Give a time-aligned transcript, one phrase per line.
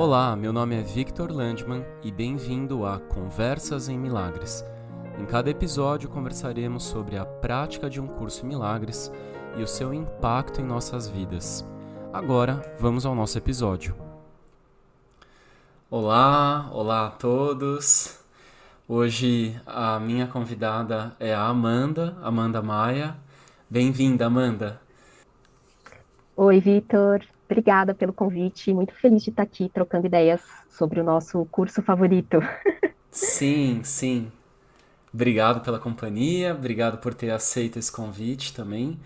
[0.00, 4.64] Olá, meu nome é Victor Landman e bem-vindo a Conversas em Milagres.
[5.18, 9.10] Em cada episódio conversaremos sobre a prática de um curso em milagres
[9.56, 11.66] e o seu impacto em nossas vidas.
[12.12, 13.96] Agora, vamos ao nosso episódio.
[15.90, 18.20] Olá, olá a todos.
[18.86, 23.16] Hoje a minha convidada é a Amanda, Amanda Maia.
[23.68, 24.80] Bem-vinda, Amanda.
[26.36, 27.26] Oi, Vitor.
[27.48, 28.74] Obrigada pelo convite.
[28.74, 32.38] Muito feliz de estar aqui trocando ideias sobre o nosso curso favorito.
[33.10, 34.30] Sim, sim.
[35.12, 39.00] Obrigado pela companhia, obrigado por ter aceito esse convite também.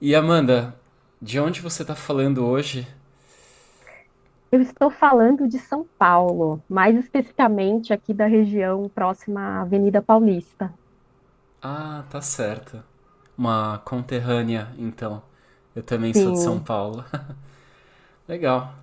[0.00, 0.74] E Amanda,
[1.22, 2.86] de onde você está falando hoje?
[4.50, 10.72] Eu estou falando de São Paulo, mais especificamente aqui da região próxima à Avenida Paulista.
[11.62, 12.82] Ah, tá certo.
[13.36, 15.22] Uma conterrânea, então.
[15.76, 16.64] Eu também sou de São Sim.
[16.64, 17.04] Paulo.
[18.28, 18.74] Legal.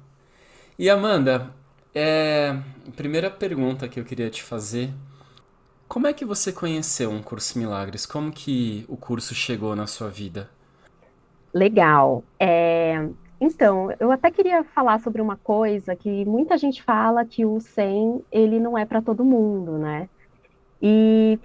[0.80, 1.54] E Amanda,
[1.96, 2.50] é...
[2.88, 4.94] a primeira pergunta que eu queria te fazer,
[5.88, 8.06] como é que você conheceu um curso Milagres?
[8.06, 10.52] Como que o curso chegou na sua vida?
[11.54, 12.26] Legal.
[12.40, 12.96] É,
[13.42, 18.26] Então, eu até queria falar sobre uma coisa que muita gente fala que o 100,
[18.32, 20.10] ele não é para todo mundo, né?
[20.82, 21.40] E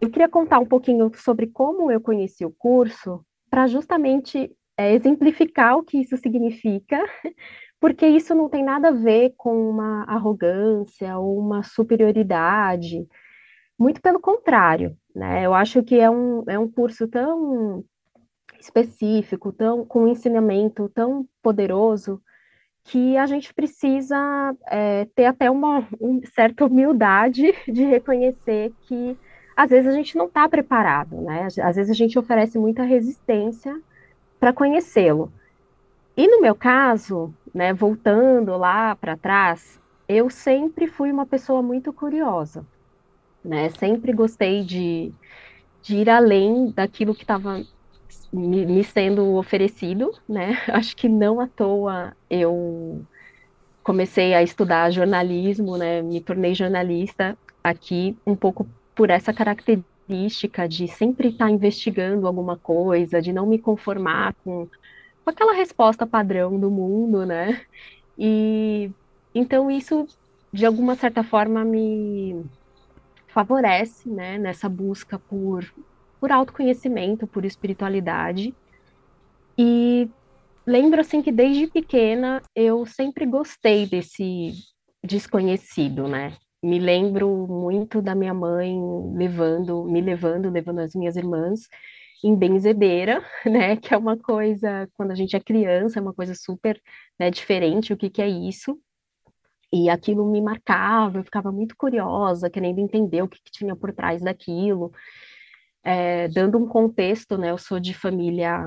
[0.00, 5.76] eu queria contar um pouquinho sobre como eu conheci o curso, para justamente é, exemplificar
[5.76, 6.98] o que isso significa,
[7.80, 13.06] porque isso não tem nada a ver com uma arrogância ou uma superioridade,
[13.78, 15.44] muito pelo contrário, né?
[15.44, 17.84] Eu acho que é um, é um curso tão
[18.58, 22.20] específico, tão, com um ensinamento tão poderoso,
[22.84, 24.16] que a gente precisa
[24.68, 29.18] é, ter até uma um, certa humildade de reconhecer que
[29.56, 31.48] às vezes a gente não está preparado, né?
[31.62, 33.74] Às vezes a gente oferece muita resistência
[34.38, 35.32] para conhecê-lo.
[36.16, 41.92] E no meu caso, né, voltando lá para trás, eu sempre fui uma pessoa muito
[41.92, 42.64] curiosa,
[43.44, 43.68] né?
[43.70, 45.12] Sempre gostei de,
[45.82, 47.62] de ir além daquilo que estava
[48.32, 50.58] me, me sendo oferecido, né?
[50.72, 53.04] Acho que não à toa eu
[53.82, 56.02] comecei a estudar jornalismo, né?
[56.02, 59.95] Me tornei jornalista aqui um pouco por essa característica
[60.68, 64.68] de sempre estar investigando alguma coisa, de não me conformar com,
[65.24, 67.62] com aquela resposta padrão do mundo, né?
[68.18, 68.90] E
[69.34, 70.06] então isso
[70.52, 72.44] de alguma certa forma me
[73.28, 75.64] favorece, né, nessa busca por
[76.18, 78.54] por autoconhecimento, por espiritualidade.
[79.58, 80.08] E
[80.66, 84.52] lembro assim que desde pequena eu sempre gostei desse
[85.04, 86.32] desconhecido, né?
[86.66, 88.76] Me lembro muito da minha mãe
[89.14, 91.68] levando, me levando, levando as minhas irmãs
[92.24, 93.76] em benzedeira, né?
[93.76, 96.82] Que é uma coisa, quando a gente é criança, é uma coisa super,
[97.20, 98.76] né, diferente, o que que é isso?
[99.72, 103.92] E aquilo me marcava, eu ficava muito curiosa, querendo entender o que que tinha por
[103.92, 104.90] trás daquilo.
[105.84, 107.50] É, dando um contexto, né?
[107.52, 108.60] Eu sou de família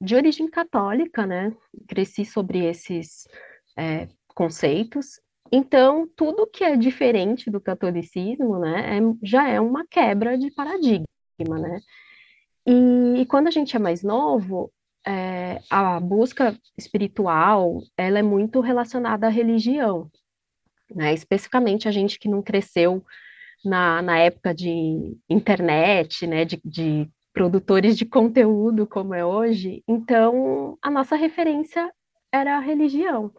[0.00, 1.54] de origem católica, né?
[1.86, 3.26] Cresci sobre esses
[3.76, 5.20] é, conceitos.
[5.52, 11.04] Então, tudo que é diferente do catolicismo, né, é, já é uma quebra de paradigma,
[11.58, 11.80] né?
[12.66, 14.72] E, e quando a gente é mais novo,
[15.06, 20.10] é, a busca espiritual, ela é muito relacionada à religião,
[20.94, 21.12] né?
[21.12, 23.04] Especificamente a gente que não cresceu
[23.64, 30.76] na, na época de internet, né, de, de produtores de conteúdo como é hoje, então
[30.82, 31.92] a nossa referência
[32.32, 33.32] era a religião,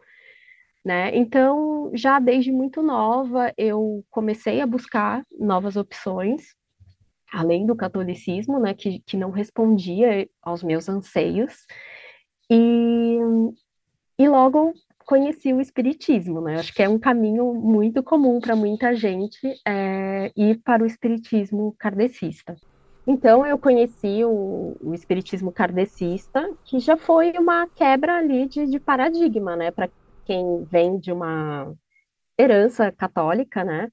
[0.83, 1.15] né?
[1.15, 6.55] Então, já desde muito nova, eu comecei a buscar novas opções,
[7.31, 11.65] além do catolicismo, né, que, que não respondia aos meus anseios,
[12.49, 13.17] e,
[14.19, 14.73] e logo
[15.05, 16.55] conheci o espiritismo, né?
[16.59, 21.75] Acho que é um caminho muito comum para muita gente é, ir para o espiritismo
[21.77, 22.55] kardecista.
[23.05, 28.79] Então eu conheci o, o espiritismo kardecista, que já foi uma quebra ali de, de
[28.79, 29.71] paradigma, né?
[29.71, 29.89] Para
[30.25, 31.73] quem vem de uma
[32.37, 33.89] herança católica, né?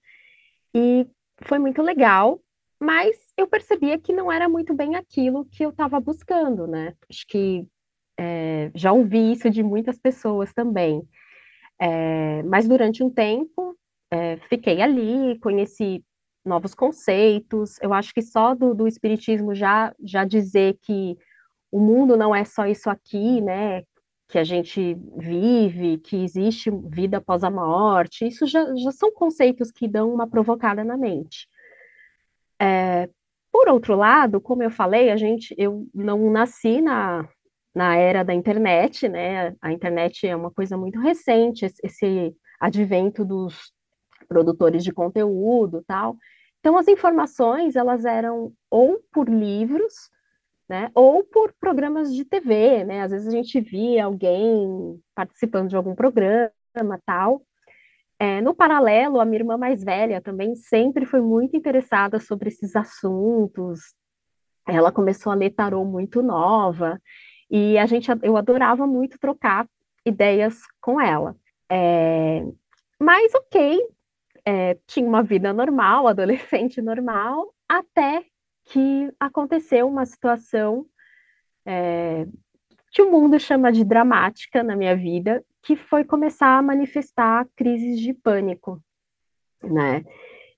[0.75, 1.07] E
[1.43, 2.41] foi muito legal,
[2.79, 6.95] mas eu percebia que não era muito bem aquilo que eu estava buscando, né?
[7.09, 7.67] Acho que
[8.19, 11.03] é, já ouvi isso de muitas pessoas também.
[11.81, 13.77] É, mas durante um tempo,
[14.11, 16.05] é, fiquei ali, conheci
[16.45, 17.79] novos conceitos.
[17.81, 21.17] Eu acho que só do, do espiritismo já, já dizer que
[21.71, 23.85] o mundo não é só isso aqui, né?
[24.31, 29.73] Que a gente vive, que existe vida após a morte, isso já, já são conceitos
[29.73, 31.49] que dão uma provocada na mente.
[33.53, 37.29] Por outro lado, como eu falei, a gente, eu não nasci na,
[37.75, 39.55] na era da internet, né?
[39.61, 43.73] A internet é uma coisa muito recente, esse advento dos
[44.29, 46.17] produtores de conteúdo, tal.
[46.61, 50.11] Então as informações elas eram ou por livros,
[50.71, 53.03] né, ou por programas de TV, né?
[53.03, 56.53] Às vezes a gente via alguém participando de algum programa,
[57.05, 57.43] tal.
[58.21, 62.77] É, no paralelo, a minha irmã mais velha também sempre foi muito interessada sobre esses
[62.77, 63.81] assuntos.
[64.65, 67.03] Ela começou a ler tarô muito nova
[67.51, 69.67] e a gente, eu adorava muito trocar
[70.07, 71.35] ideias com ela.
[71.69, 72.45] É,
[72.97, 73.77] mas ok,
[74.45, 78.25] é, tinha uma vida normal, adolescente normal, até
[78.71, 80.87] que aconteceu uma situação
[81.67, 82.25] é,
[82.93, 88.01] que o mundo chama de dramática na minha vida, que foi começar a manifestar crises
[88.01, 88.81] de pânico,
[89.63, 90.05] né?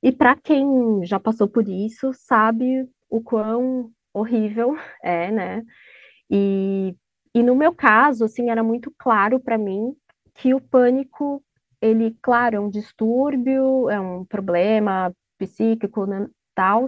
[0.02, 5.62] E para quem já passou por isso, sabe o quão horrível é, né?
[6.30, 6.94] E,
[7.34, 9.96] e no meu caso, assim, era muito claro para mim
[10.34, 11.42] que o pânico,
[11.80, 16.84] ele, claro, é um distúrbio, é um problema psíquico, né, tal,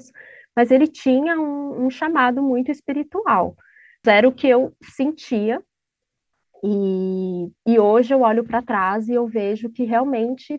[0.57, 3.57] mas ele tinha um, um chamado muito espiritual.
[4.07, 5.63] Era o que eu sentia,
[6.67, 10.59] e, e hoje eu olho para trás e eu vejo que realmente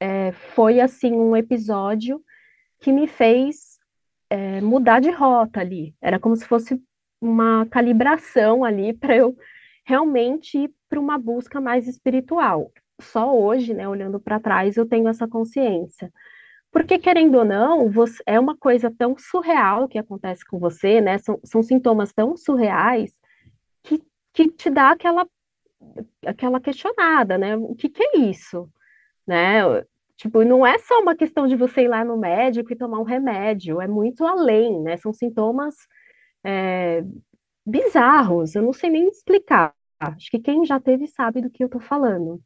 [0.00, 2.22] é, foi assim um episódio
[2.80, 3.78] que me fez
[4.30, 5.94] é, mudar de rota ali.
[6.00, 6.82] Era como se fosse
[7.20, 9.36] uma calibração ali para eu
[9.84, 12.72] realmente ir para uma busca mais espiritual.
[13.00, 16.10] Só hoje, né, olhando para trás, eu tenho essa consciência.
[16.72, 21.18] Porque, querendo ou não, você, é uma coisa tão surreal que acontece com você, né?
[21.18, 23.12] São, são sintomas tão surreais
[23.82, 24.02] que,
[24.32, 25.28] que te dá aquela,
[26.26, 27.56] aquela questionada, né?
[27.56, 28.70] O que, que é isso?
[29.26, 29.60] Né?
[30.16, 33.04] Tipo, não é só uma questão de você ir lá no médico e tomar um
[33.04, 34.96] remédio, é muito além, né?
[34.96, 35.74] São sintomas
[36.42, 37.04] é,
[37.66, 39.74] bizarros, eu não sei nem explicar.
[40.00, 42.40] Acho que quem já teve sabe do que eu tô falando.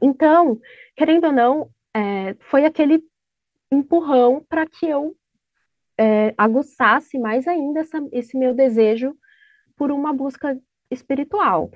[0.00, 0.60] Então,
[0.96, 3.02] querendo ou não, é, foi aquele
[3.72, 5.16] empurrão para que eu
[5.98, 9.16] é, aguçasse mais ainda essa, esse meu desejo
[9.76, 10.58] por uma busca
[10.90, 11.70] espiritual.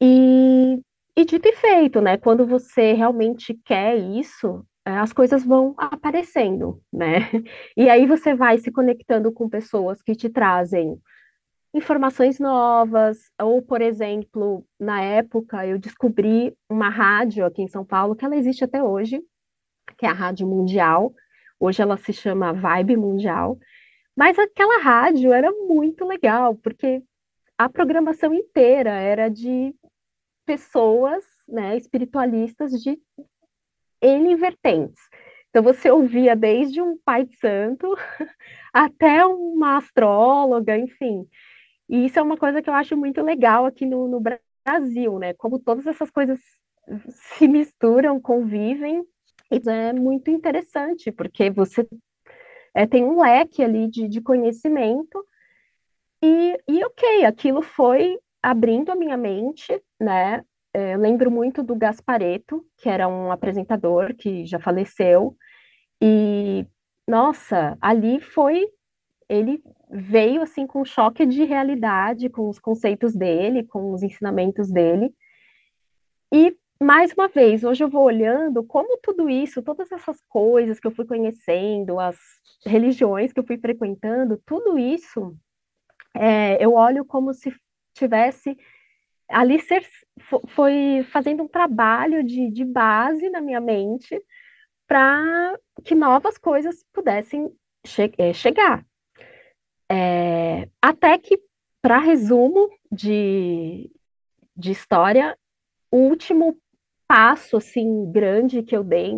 [0.00, 0.80] E,
[1.16, 2.16] e dito e feito, né?
[2.16, 7.18] Quando você realmente quer isso, é, as coisas vão aparecendo, né?
[7.76, 11.00] E aí você vai se conectando com pessoas que te trazem
[11.74, 18.14] informações novas, ou, por exemplo, na época eu descobri uma rádio aqui em São Paulo,
[18.14, 19.22] que ela existe até hoje,
[19.96, 21.14] que é a Rádio Mundial.
[21.58, 23.58] Hoje ela se chama Vibe Mundial.
[24.16, 27.02] Mas aquela rádio era muito legal, porque
[27.56, 29.74] a programação inteira era de
[30.44, 32.98] pessoas, né, espiritualistas de
[34.00, 35.00] N vertentes.
[35.48, 37.94] Então você ouvia desde um pai de santo
[38.72, 41.26] até uma astróloga, enfim.
[41.88, 45.34] E isso é uma coisa que eu acho muito legal aqui no, no Brasil, né?
[45.34, 46.40] Como todas essas coisas
[47.10, 49.04] se misturam, convivem
[49.66, 51.86] é muito interessante, porque você
[52.74, 55.24] é, tem um leque ali de, de conhecimento,
[56.22, 60.44] e, e ok, aquilo foi abrindo a minha mente, né?
[60.74, 65.36] É, eu lembro muito do Gaspareto, que era um apresentador que já faleceu,
[66.00, 66.66] e
[67.06, 68.66] nossa, ali foi.
[69.28, 74.70] Ele veio assim com um choque de realidade, com os conceitos dele, com os ensinamentos
[74.70, 75.14] dele,
[76.32, 80.86] e mais uma vez, hoje eu vou olhando como tudo isso, todas essas coisas que
[80.86, 82.18] eu fui conhecendo, as
[82.66, 85.36] religiões que eu fui frequentando, tudo isso,
[86.14, 87.54] é, eu olho como se
[87.94, 88.56] tivesse
[89.28, 89.86] ali ser,
[90.48, 94.20] foi fazendo um trabalho de, de base na minha mente
[94.86, 97.50] para que novas coisas pudessem
[97.86, 98.84] che é, chegar.
[99.90, 101.40] É, até que,
[101.80, 103.90] para resumo de,
[104.56, 105.36] de história,
[105.90, 106.56] o último
[107.06, 109.14] passo assim grande que eu dei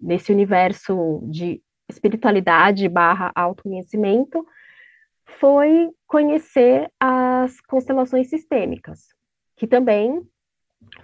[0.00, 4.46] nesse universo de espiritualidade barra autoconhecimento
[5.38, 9.08] foi conhecer as constelações sistêmicas,
[9.56, 10.22] que também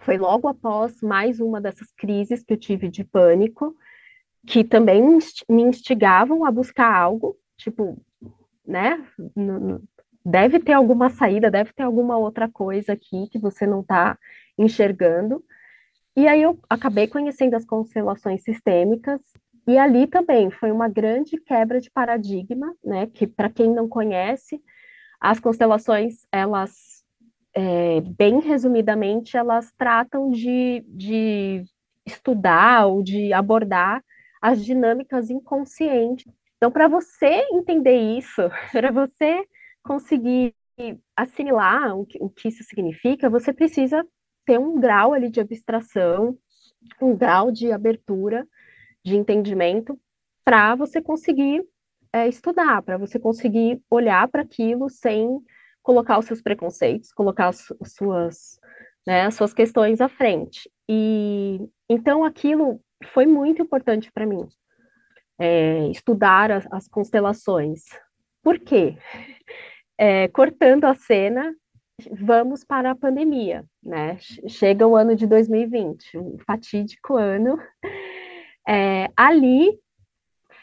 [0.00, 3.76] foi logo após mais uma dessas crises que eu tive de pânico,
[4.46, 5.02] que também
[5.48, 8.00] me instigavam a buscar algo, tipo,
[8.66, 9.04] né?
[10.24, 14.18] Deve ter alguma saída, deve ter alguma outra coisa aqui que você não está
[14.58, 15.44] enxergando.
[16.16, 19.20] E aí eu acabei conhecendo as constelações sistêmicas,
[19.66, 23.06] e ali também foi uma grande quebra de paradigma, né?
[23.08, 24.62] Que para quem não conhece,
[25.20, 27.04] as constelações, elas,
[27.52, 31.64] é, bem resumidamente, elas tratam de, de
[32.06, 34.02] estudar ou de abordar
[34.40, 36.32] as dinâmicas inconscientes.
[36.56, 38.42] Então, para você entender isso,
[38.72, 39.44] para você
[39.82, 40.54] conseguir
[41.16, 44.06] assimilar o que, o que isso significa, você precisa
[44.46, 46.38] ter um grau ali de abstração
[47.00, 48.46] um grau de abertura,
[49.04, 49.98] de entendimento,
[50.44, 51.64] para você conseguir
[52.12, 55.40] é, estudar, para você conseguir olhar para aquilo sem
[55.82, 58.60] colocar os seus preconceitos, colocar as, as suas,
[59.06, 60.70] né, as suas questões à frente.
[60.88, 62.80] E então aquilo
[63.12, 64.46] foi muito importante para mim,
[65.38, 67.82] é, estudar as, as, constelações.
[68.42, 68.96] Por quê?
[69.98, 71.54] É, cortando a cena,
[72.10, 74.18] vamos para a pandemia, né?
[74.48, 77.58] Chega o ano de 2020, um fatídico ano.
[78.68, 79.78] É, ali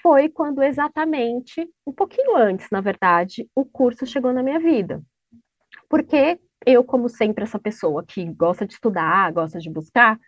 [0.01, 5.01] foi quando exatamente, um pouquinho antes, na verdade, o curso chegou na minha vida.
[5.89, 10.19] Porque eu, como sempre, essa pessoa que gosta de estudar, gosta de buscar,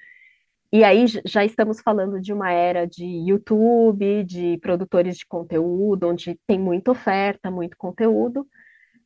[0.71, 6.39] e aí já estamos falando de uma era de YouTube, de produtores de conteúdo, onde
[6.47, 8.47] tem muita oferta, muito conteúdo.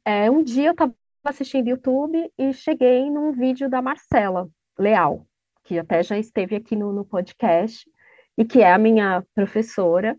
[0.05, 0.95] É, um dia eu estava
[1.29, 5.25] assistindo YouTube e cheguei num vídeo da Marcela Leal,
[5.63, 7.89] que até já esteve aqui no, no podcast,
[8.37, 10.17] e que é a minha professora.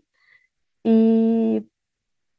[0.85, 1.63] E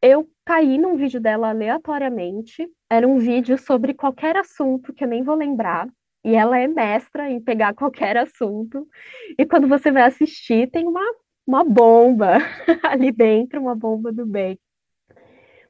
[0.01, 2.69] eu caí num vídeo dela aleatoriamente.
[2.91, 5.89] Era um vídeo sobre qualquer assunto que eu nem vou lembrar.
[6.25, 8.87] E ela é mestra em pegar qualquer assunto.
[9.39, 11.03] E quando você vai assistir, tem uma,
[11.47, 12.39] uma bomba
[12.85, 14.59] ali dentro, uma bomba do bem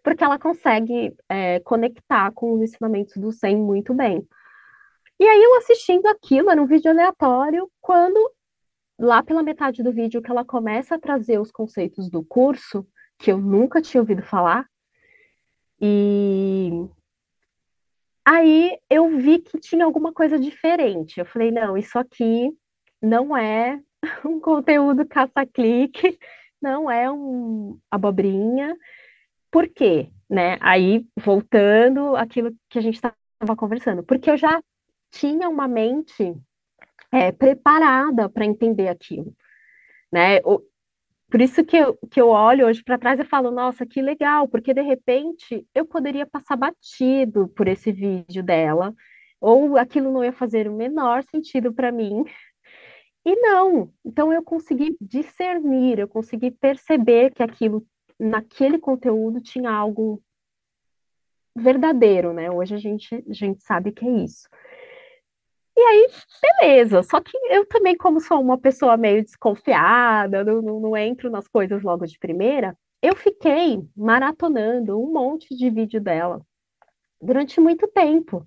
[0.03, 4.27] porque ela consegue é, conectar com os ensinamentos do Zen muito bem.
[5.19, 8.19] E aí eu assistindo aquilo, era um vídeo aleatório, quando
[8.99, 12.87] lá pela metade do vídeo que ela começa a trazer os conceitos do curso,
[13.19, 14.67] que eu nunca tinha ouvido falar,
[15.81, 16.71] e
[18.25, 21.19] aí eu vi que tinha alguma coisa diferente.
[21.19, 22.51] Eu falei, não, isso aqui
[23.01, 23.81] não é
[24.25, 26.19] um conteúdo caça-clique,
[26.61, 28.77] não é um abobrinha,
[29.53, 30.09] por quê?
[30.29, 30.57] Né?
[30.61, 34.63] Aí, voltando àquilo que a gente estava conversando, porque eu já
[35.11, 36.35] tinha uma mente
[37.13, 39.37] é, preparada para entender aquilo.
[40.11, 40.39] Né?
[40.39, 40.61] O,
[41.31, 44.49] por isso que eu, que eu olho hoje para trás e falo, nossa, que legal,
[44.49, 48.95] porque de repente eu poderia passar batido por esse vídeo dela,
[49.41, 52.25] ou aquilo não ia fazer o menor sentido para mim.
[53.25, 57.87] E não, então eu consegui discernir, eu consegui perceber que aquilo
[58.23, 60.23] naquele conteúdo tinha algo
[61.55, 62.51] verdadeiro, né?
[62.51, 64.49] Hoje a gente, a gente sabe que é isso.
[65.77, 66.09] E aí,
[66.61, 67.03] beleza.
[67.03, 71.49] Só que eu também, como sou uma pessoa meio desconfiada, não, não, não entro nas
[71.49, 76.41] coisas logo de primeira, eu fiquei maratonando um monte de vídeo dela
[77.21, 78.47] durante muito tempo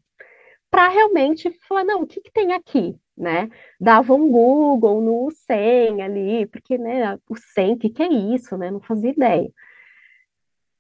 [0.72, 3.00] para realmente falar, não, o que, que tem aqui?
[3.18, 3.50] né?
[3.80, 8.58] Dava um Google no 100 ali, porque, né, o 100, o que, que é isso,
[8.58, 8.70] né?
[8.70, 9.52] Não fazia ideia.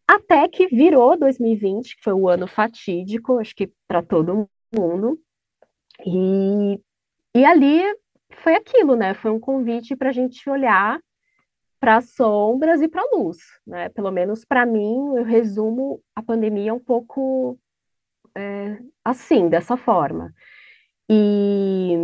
[0.08, 5.20] Até que virou 2020, que foi o ano fatídico, acho que para todo mundo.
[6.06, 6.80] E,
[7.36, 7.82] e ali
[8.44, 9.14] foi aquilo, né?
[9.16, 11.00] Foi um convite para a gente olhar
[11.80, 13.90] para as sombras e para a luz, né?
[13.90, 17.60] Pelo menos para mim, eu resumo a pandemia um pouco
[18.36, 20.34] é, assim, dessa forma.
[21.10, 21.96] E,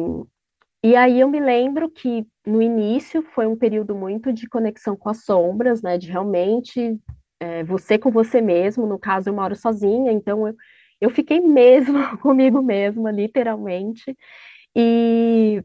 [0.83, 5.09] e aí eu me lembro que no início foi um período muito de conexão com
[5.09, 5.97] as sombras, né?
[5.97, 6.99] De realmente
[7.41, 8.85] é, você com você mesmo.
[8.85, 10.55] No caso, eu moro sozinha, então eu,
[11.01, 14.15] eu fiquei mesmo comigo mesma, literalmente.
[14.75, 15.63] E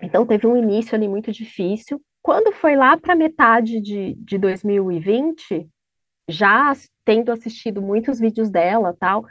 [0.00, 2.00] então teve um início ali muito difícil.
[2.22, 5.68] Quando foi lá para metade de, de 2020,
[6.28, 6.72] já
[7.04, 9.24] tendo assistido muitos vídeos dela tal,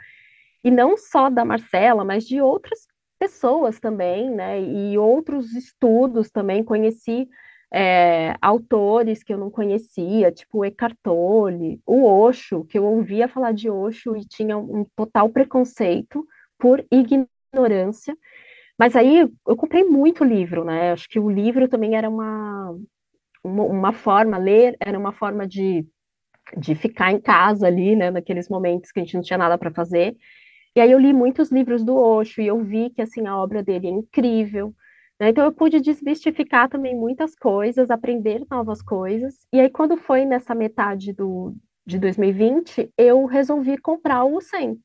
[0.62, 2.80] e não só da Marcela, mas de outras
[3.18, 4.60] pessoas também, né?
[4.62, 7.28] E outros estudos também conheci
[7.76, 13.52] é, autores que eu não conhecia, tipo Eckhart Tolle, o Osho, que eu ouvia falar
[13.52, 16.24] de Osho e tinha um total preconceito
[16.56, 18.16] por ignorância.
[18.78, 20.92] Mas aí eu comprei muito livro, né?
[20.92, 22.76] Acho que o livro também era uma,
[23.42, 25.84] uma, uma forma, ler era uma forma de,
[26.56, 28.10] de ficar em casa ali, né?
[28.10, 30.16] Naqueles momentos que a gente não tinha nada para fazer.
[30.76, 33.64] E aí eu li muitos livros do Osho e eu vi que assim a obra
[33.64, 34.72] dele é incrível.
[35.18, 35.28] Né?
[35.30, 39.46] Então eu pude desmistificar também muitas coisas, aprender novas coisas.
[39.52, 41.54] E aí quando foi nessa metade do,
[41.86, 44.78] de 2020, eu resolvi comprar o 100.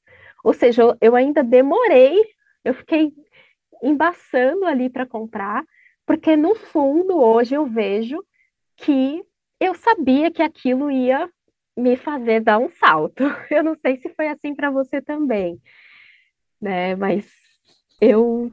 [0.43, 2.17] Ou seja, eu, ainda demorei,
[2.63, 3.11] eu fiquei
[3.83, 5.63] embaçando ali para comprar,
[6.05, 8.23] porque no fundo hoje eu vejo
[8.77, 9.23] que
[9.59, 11.29] eu sabia que aquilo ia
[11.75, 13.23] me fazer dar um salto.
[13.49, 15.59] Eu não sei se foi assim para você também,
[16.61, 16.95] né?
[16.95, 17.29] Mas
[18.01, 18.51] eu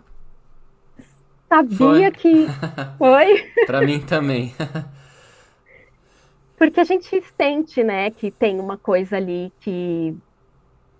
[1.48, 2.10] sabia foi.
[2.12, 2.46] que
[2.98, 3.52] foi.
[3.66, 4.54] para mim também.
[6.56, 10.16] Porque a gente sente, né, que tem uma coisa ali que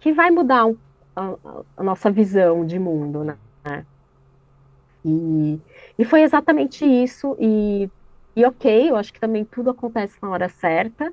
[0.00, 0.70] que vai mudar
[1.16, 1.34] a,
[1.78, 3.36] a, nossa visão de mundo, né?
[5.04, 5.58] E,
[5.98, 7.36] e foi exatamente isso.
[7.40, 7.88] E,
[8.34, 11.12] e ok, eu acho que também tudo acontece na hora certa.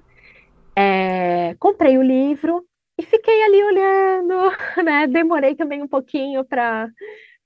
[0.75, 2.65] É, comprei o livro
[2.99, 4.33] e fiquei ali olhando,
[4.83, 5.07] né?
[5.07, 6.89] Demorei também um pouquinho para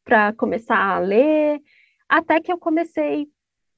[0.07, 1.61] para começar a ler,
[2.07, 3.27] até que eu comecei,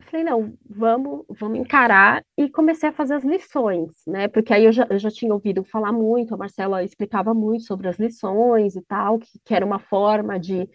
[0.02, 4.28] falei, não, vamos, vamos encarar, e comecei a fazer as lições, né?
[4.28, 7.88] Porque aí eu já, eu já tinha ouvido falar muito, a Marcela explicava muito sobre
[7.88, 10.70] as lições e tal, que, que era uma forma de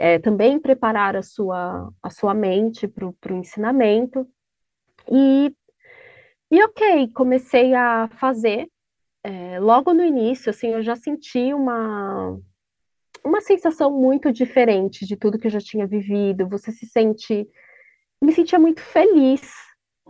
[0.00, 4.26] é, também preparar a sua, a sua mente para o ensinamento.
[5.08, 5.54] E,
[6.50, 8.68] e ok, comecei a fazer.
[9.22, 12.38] É, logo no início, assim, eu já senti uma,
[13.24, 16.48] uma sensação muito diferente de tudo que eu já tinha vivido.
[16.48, 17.48] Você se sente.
[18.22, 19.42] me sentia muito feliz.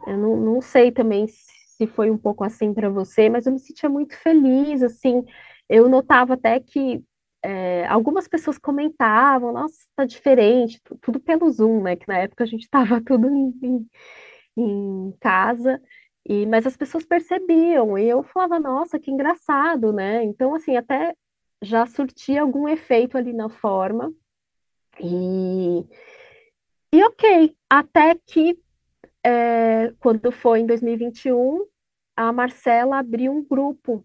[0.07, 3.59] Eu não, não sei também se foi um pouco assim para você, mas eu me
[3.59, 5.25] sentia muito feliz, assim.
[5.69, 7.03] Eu notava até que
[7.45, 11.97] é, algumas pessoas comentavam, nossa, tá diferente, tudo pelo Zoom, né?
[11.97, 13.89] Que na época a gente estava tudo em,
[14.57, 15.81] em, casa,
[16.27, 20.25] e, mas as pessoas percebiam, e eu falava, nossa, que engraçado, né?
[20.25, 21.15] Então, assim, até
[21.65, 24.13] já surtia algum efeito ali na forma,
[25.01, 25.85] e,
[26.93, 28.59] e ok, até que
[29.25, 31.67] é, quando foi em 2021,
[32.17, 34.05] a Marcela abriu um grupo,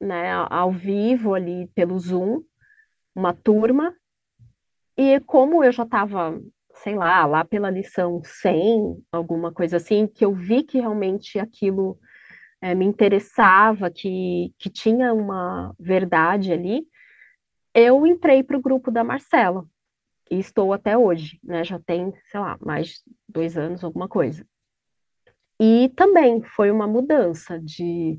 [0.00, 2.42] né, ao vivo ali pelo Zoom,
[3.14, 3.94] uma turma,
[4.96, 6.40] e como eu já estava,
[6.82, 11.98] sei lá, lá pela lição 100, alguma coisa assim, que eu vi que realmente aquilo
[12.60, 16.86] é, me interessava, que, que tinha uma verdade ali,
[17.74, 19.66] eu entrei para o grupo da Marcela,
[20.30, 21.64] e estou até hoje, né?
[21.64, 24.46] Já tem, sei lá, mais dois anos, alguma coisa.
[25.60, 28.18] E também foi uma mudança de,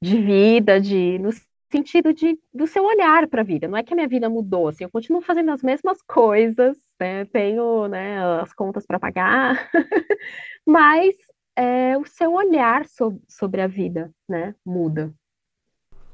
[0.00, 1.30] de vida, de no
[1.70, 3.68] sentido de, do seu olhar para a vida.
[3.68, 7.24] Não é que a minha vida mudou, assim, eu continuo fazendo as mesmas coisas, né?
[7.26, 9.70] Tenho, né, as contas para pagar,
[10.66, 11.14] mas
[11.56, 15.14] é, o seu olhar so, sobre a vida, né, muda.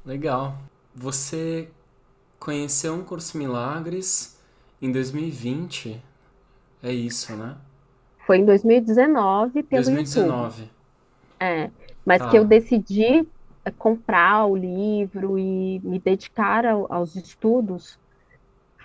[0.05, 0.53] Legal.
[0.95, 1.69] Você
[2.39, 4.39] conheceu um curso Milagres
[4.81, 6.01] em 2020,
[6.81, 7.57] é isso, né?
[8.25, 10.61] Foi em 2019 pelo 2019.
[10.61, 10.71] YouTube.
[11.39, 11.69] É,
[12.05, 12.29] mas tá.
[12.29, 13.27] que eu decidi
[13.77, 17.99] comprar o livro e me dedicar ao, aos estudos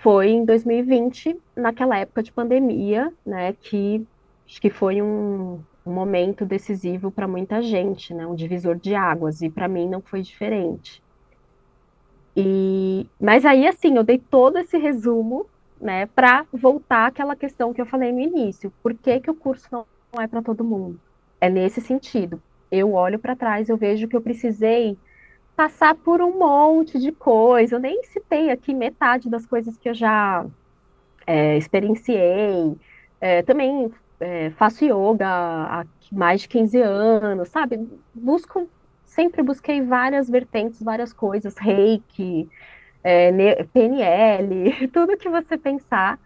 [0.03, 4.07] foi em 2020, naquela época de pandemia, né, que
[4.47, 9.41] acho que foi um, um momento decisivo para muita gente, né, um divisor de águas,
[9.41, 11.03] e para mim não foi diferente.
[12.37, 15.47] E, mas aí, assim, eu dei todo esse resumo,
[15.81, 19.69] né, para voltar àquela questão que eu falei no início, por que, que o curso
[19.71, 20.99] não, não é para todo mundo?
[21.41, 24.97] É nesse sentido, eu olho para trás, eu vejo que eu precisei
[25.57, 27.77] passar por um monte de coisa.
[27.77, 30.45] Eu nem citei aqui metade das coisas que eu já
[31.27, 32.77] é, experienciei.
[33.21, 37.89] É, também é, faço yoga há mais de 15 anos, sabe?
[38.13, 38.69] Busco,
[39.15, 42.49] sempre busquei várias vertentes, várias coisas, reiki,
[43.03, 46.19] é, PNL, tudo que você pensar.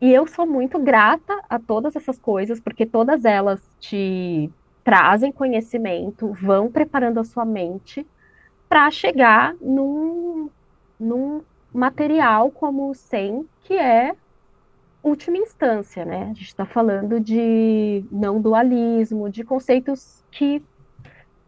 [0.00, 4.48] E eu sou muito grata a todas essas coisas, porque todas elas te
[4.84, 8.06] trazem conhecimento, vão preparando a sua mente
[8.68, 10.48] para chegar num,
[10.98, 11.42] num
[11.74, 14.14] material como o SEM, que é
[15.02, 16.24] última instância, né?
[16.24, 20.62] A gente está falando de não dualismo, de conceitos que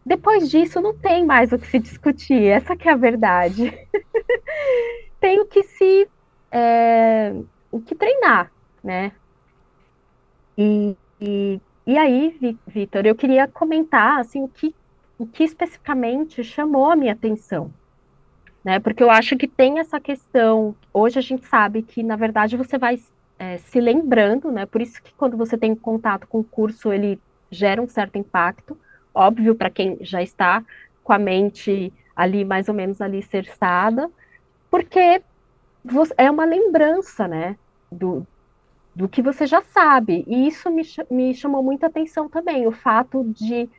[0.05, 3.73] depois disso não tem mais o que se discutir, essa que é a verdade.
[5.19, 6.07] tem o que se
[6.51, 7.33] é,
[7.71, 8.51] o que treinar,
[8.83, 9.11] né?
[10.57, 14.73] E, e e aí, Vitor, eu queria comentar assim o que,
[15.17, 17.73] o que especificamente chamou a minha atenção,
[18.63, 18.79] né?
[18.79, 20.75] Porque eu acho que tem essa questão.
[20.93, 22.99] Hoje a gente sabe que na verdade você vai
[23.39, 24.65] é, se lembrando, né?
[24.65, 28.77] Por isso que quando você tem contato com o curso ele gera um certo impacto,
[29.13, 30.63] óbvio para quem já está
[31.03, 34.09] com a mente ali mais ou menos ali cerçada,
[34.69, 35.21] porque
[36.17, 37.57] é uma lembrança, né?
[37.91, 38.25] Do,
[38.95, 40.23] do que você já sabe.
[40.27, 43.69] E isso me, me chamou muita atenção também, o fato de,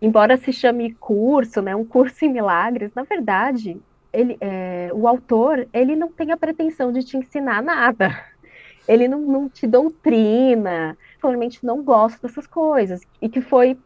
[0.00, 3.80] embora se chame curso, né, um curso em milagres, na verdade,
[4.12, 8.24] ele, é, o autor, ele não tem a pretensão de te ensinar nada.
[8.88, 13.02] Ele não, não te doutrina, provavelmente não gosta dessas coisas.
[13.22, 13.78] E que foi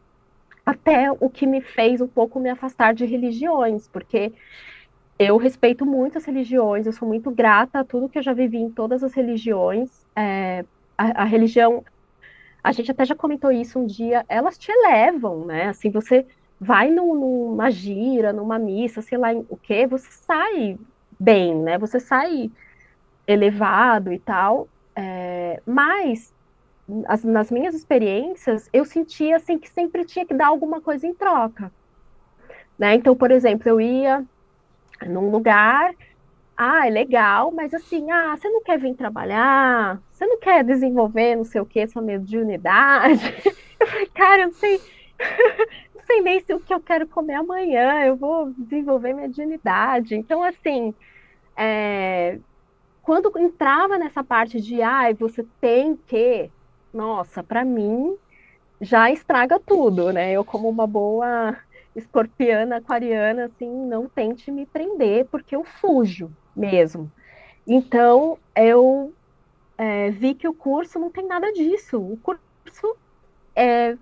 [0.64, 4.33] até o que me fez um pouco me afastar de religiões, porque
[5.18, 8.59] eu respeito muito as religiões, eu sou muito grata a tudo que eu já vivi
[8.59, 10.05] em todas as religiões.
[10.16, 10.64] É,
[10.98, 11.85] a, a, religião,
[12.62, 15.68] a gente até já comentou isso um dia, elas te elevam, né?
[15.68, 16.27] Assim, você
[16.61, 20.79] vai numa gira, numa missa, sei lá o que, você sai
[21.18, 21.79] bem, né?
[21.79, 22.50] Você sai
[23.27, 24.68] elevado e tal.
[24.96, 26.34] É, mas
[27.07, 31.14] as, nas minhas experiências, eu sentia assim que sempre tinha que dar alguma coisa em
[31.14, 31.73] troca.
[32.79, 32.94] Né?
[32.94, 34.25] Então, por exemplo, eu ia
[35.07, 35.94] num lugar,
[36.57, 40.01] ah, é legal, mas assim, ah, você não quer vir trabalhar?
[40.12, 43.23] Você não quer desenvolver não sei o que, sua mediunidade?
[43.81, 44.81] Eu falei, cara, eu não sei,
[45.94, 50.14] não sei nem se o que eu quero comer amanhã, eu vou desenvolver mediunidade.
[50.14, 50.94] Então, assim,
[51.57, 52.38] é,
[53.03, 56.51] quando entrava nessa parte de, ah, você tem que,
[56.94, 58.16] nossa, para mim
[58.80, 60.33] já estraga tudo, né?
[60.33, 61.57] Eu como uma boa
[61.96, 67.11] escorpiana, aquariana, assim, não tente me prender, porque eu fujo mesmo.
[67.66, 69.14] Então, eu
[69.78, 72.00] é, vi que o curso não tem nada disso.
[72.00, 72.42] O curso,
[73.57, 73.96] é,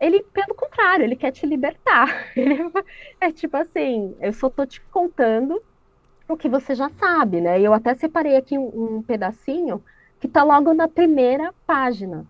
[0.00, 2.08] ele, pelo contrário, ele quer te libertar.
[3.20, 5.62] é tipo assim, eu só tô te contando
[6.28, 7.60] o que você já sabe, né?
[7.60, 9.84] Eu até separei aqui um, um pedacinho
[10.20, 12.26] que está logo na primeira página,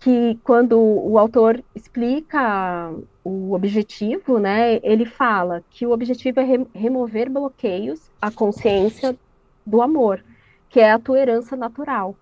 [0.00, 2.92] que quando o autor explica
[3.24, 9.16] o objetivo, né, ele fala que o objetivo é re remover bloqueios à consciência
[9.64, 10.24] do amor,
[10.68, 12.16] que é a tua herança natural.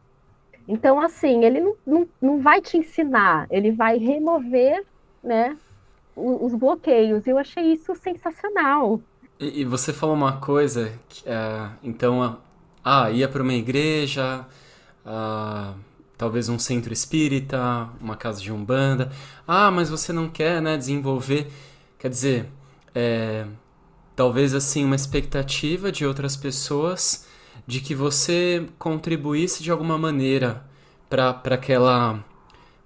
[0.69, 4.85] Então, assim, ele não, não, não vai te ensinar, ele vai remover,
[5.25, 5.57] né,
[6.15, 7.27] os, os bloqueios.
[7.27, 9.01] Eu achei isso sensacional.
[9.39, 12.39] E, e você falou uma coisa, que, uh, então,
[12.85, 14.47] ah, ia para uma igreja,
[15.05, 15.75] uh,
[16.17, 19.11] talvez um centro espírita, uma casa de umbanda.
[19.47, 21.51] Ah, mas você não quer, né, desenvolver,
[21.99, 22.47] quer dizer,
[22.95, 23.47] é,
[24.15, 27.27] talvez assim uma expectativa de outras pessoas
[27.67, 30.65] de que você contribuísse de alguma maneira
[31.09, 32.23] para aquela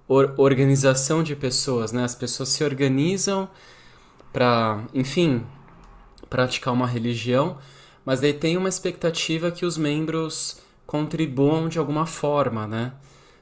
[0.07, 2.03] or, organização de pessoas, né?
[2.03, 3.49] As pessoas se organizam
[4.31, 5.45] para, enfim,
[6.29, 7.57] praticar uma religião,
[8.05, 12.93] mas daí tem uma expectativa que os membros contribuam de alguma forma, né?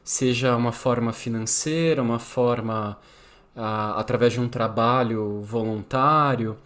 [0.04, 2.98] Seja uma forma financeira, uma forma
[3.56, 6.58] ah, através de um trabalho voluntário.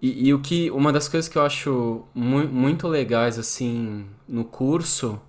[0.00, 4.44] E, e, o que uma das coisas que eu acho mu muito legais assim no
[4.44, 5.20] curso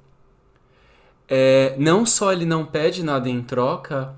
[1.28, 4.15] é não só ele não pede nada em troca,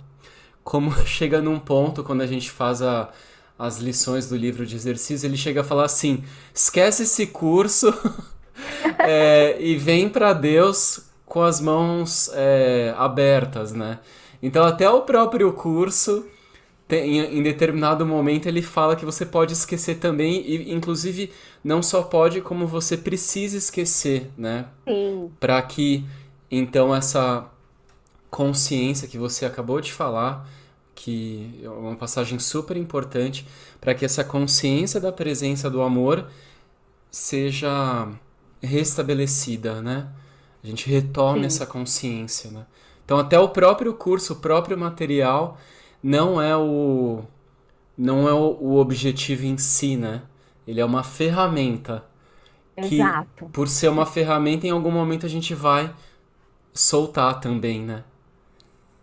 [0.63, 3.09] como chega num ponto quando a gente faz a,
[3.57, 7.93] as lições do livro de exercício, ele chega a falar assim: esquece esse curso
[8.99, 13.99] é, e vem para Deus com as mãos é, abertas, né?
[14.41, 16.25] Então, até o próprio curso,
[16.87, 21.31] tem, em determinado momento, ele fala que você pode esquecer também, e inclusive
[21.63, 24.65] não só pode, como você precisa esquecer, né?
[24.87, 25.31] Sim.
[25.39, 26.05] Para que
[26.49, 27.45] então essa
[28.31, 30.47] consciência que você acabou de falar
[30.99, 33.47] que é uma passagem super importante
[33.79, 36.27] para que essa consciência da presença do amor
[37.09, 38.07] seja
[38.61, 40.09] restabelecida, né?
[40.63, 41.45] A gente retome Sim.
[41.45, 42.65] essa consciência, né?
[43.05, 45.57] Então até o próprio curso, o próprio material
[46.03, 47.23] não é o
[47.97, 50.23] não é o, o objetivo em si, né?
[50.67, 52.05] Ele é uma ferramenta
[52.81, 53.49] que Exato.
[53.51, 55.93] por ser uma ferramenta em algum momento a gente vai
[56.73, 58.03] soltar também, né?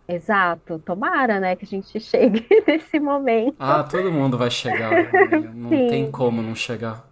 [0.09, 3.57] Exato, tomara, né, que a gente chegue nesse momento.
[3.59, 5.12] Ah, todo mundo vai chegar, né?
[5.55, 5.87] não Sim.
[5.87, 7.07] tem como não chegar.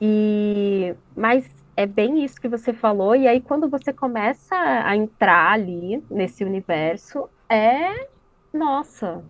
[0.00, 1.44] E mas
[1.78, 6.42] é bem isso que você falou, e aí quando você começa a entrar ali nesse
[6.42, 8.08] universo, é
[8.52, 9.24] nossa.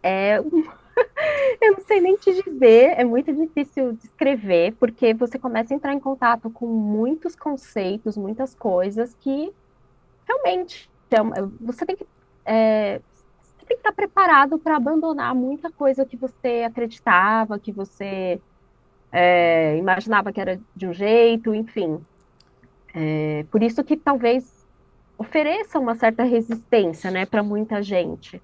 [0.00, 0.38] É
[1.60, 5.92] eu não sei nem te dizer, é muito difícil descrever, porque você começa a entrar
[5.92, 9.52] em contato com muitos conceitos, muitas coisas que
[10.28, 12.06] realmente então, você tem que,
[12.44, 13.00] é,
[13.58, 18.40] você tem que estar preparado para abandonar muita coisa que você acreditava, que você
[19.18, 22.04] é, imaginava que era de um jeito, enfim.
[22.94, 24.66] É, por isso que talvez
[25.16, 28.42] ofereça uma certa resistência, né, para muita gente.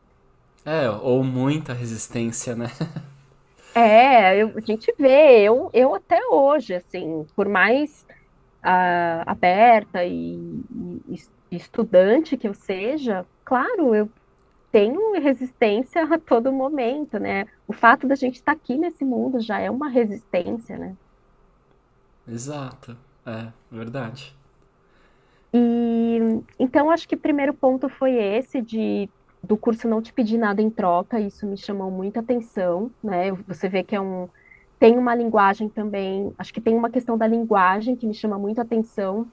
[0.65, 2.69] É, ou muita resistência, né?
[3.75, 8.05] É, eu, a gente vê, eu, eu até hoje, assim, por mais
[8.63, 10.63] uh, aberta e,
[11.09, 11.19] e,
[11.51, 14.11] estudante que eu seja, claro, eu
[14.73, 17.47] tenho resistência a todo momento, né?
[17.69, 20.97] O fato da gente estar tá aqui nesse mundo já é uma resistência, né?
[22.27, 24.35] Exato, é verdade.
[25.53, 26.19] E
[26.59, 29.09] então acho que o primeiro ponto foi esse de
[29.43, 33.33] do curso não te pedir nada em troca, isso me chamou muita atenção, né?
[33.47, 34.29] Você vê que é um
[34.79, 38.63] tem uma linguagem também, acho que tem uma questão da linguagem que me chama muita
[38.63, 39.29] atenção,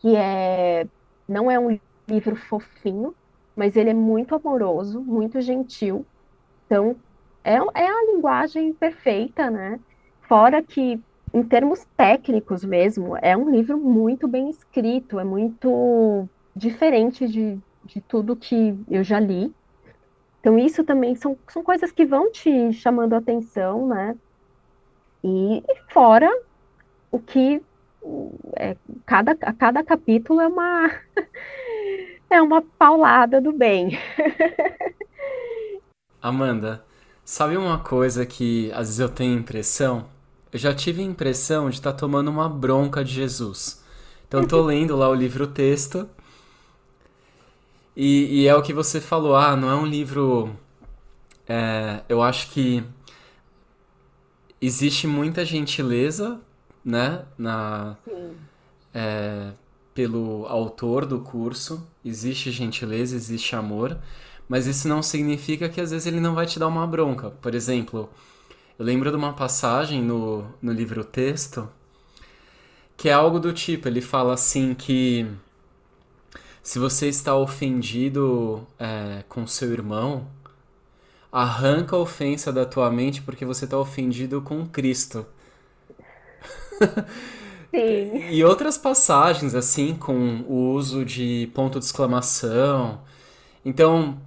[0.00, 0.86] que é
[1.28, 3.14] não é um livro fofinho,
[3.58, 6.06] mas ele é muito amoroso, muito gentil.
[6.64, 6.94] Então,
[7.42, 9.80] é, é a linguagem perfeita, né?
[10.22, 11.02] Fora que
[11.34, 18.00] em termos técnicos mesmo, é um livro muito bem escrito, é muito diferente de, de
[18.00, 19.52] tudo que eu já li.
[20.40, 24.16] Então, isso também são, são coisas que vão te chamando a atenção, né?
[25.24, 26.30] E, e fora
[27.10, 27.60] o que
[28.56, 30.88] é, cada, cada capítulo é uma
[32.30, 33.98] é uma paulada do bem.
[36.20, 36.84] Amanda,
[37.24, 40.06] sabe uma coisa que às vezes eu tenho impressão?
[40.52, 43.84] Eu já tive a impressão de estar tá tomando uma bronca de Jesus.
[44.26, 46.08] Então eu tô lendo lá o livro texto
[48.00, 50.56] e, e, é o que você falou, ah, não é um livro.
[51.48, 52.84] É, eu acho que
[54.60, 56.40] existe muita gentileza,
[56.84, 57.96] né, na,
[58.94, 59.50] é,
[59.98, 61.84] pelo autor do curso.
[62.04, 63.98] Existe gentileza, existe amor,
[64.48, 67.30] mas isso não significa que às vezes ele não vai te dar uma bronca.
[67.30, 68.08] Por exemplo,
[68.78, 71.68] eu lembro de uma passagem no, no livro texto
[72.96, 75.26] que é algo do tipo, ele fala assim que
[76.62, 80.28] se você está ofendido é, com seu irmão,
[81.32, 85.26] arranca a ofensa da tua mente porque você está ofendido com Cristo.
[87.70, 88.30] Sim.
[88.30, 93.00] e outras passagens, assim, com o uso de ponto de exclamação.
[93.64, 94.18] Então,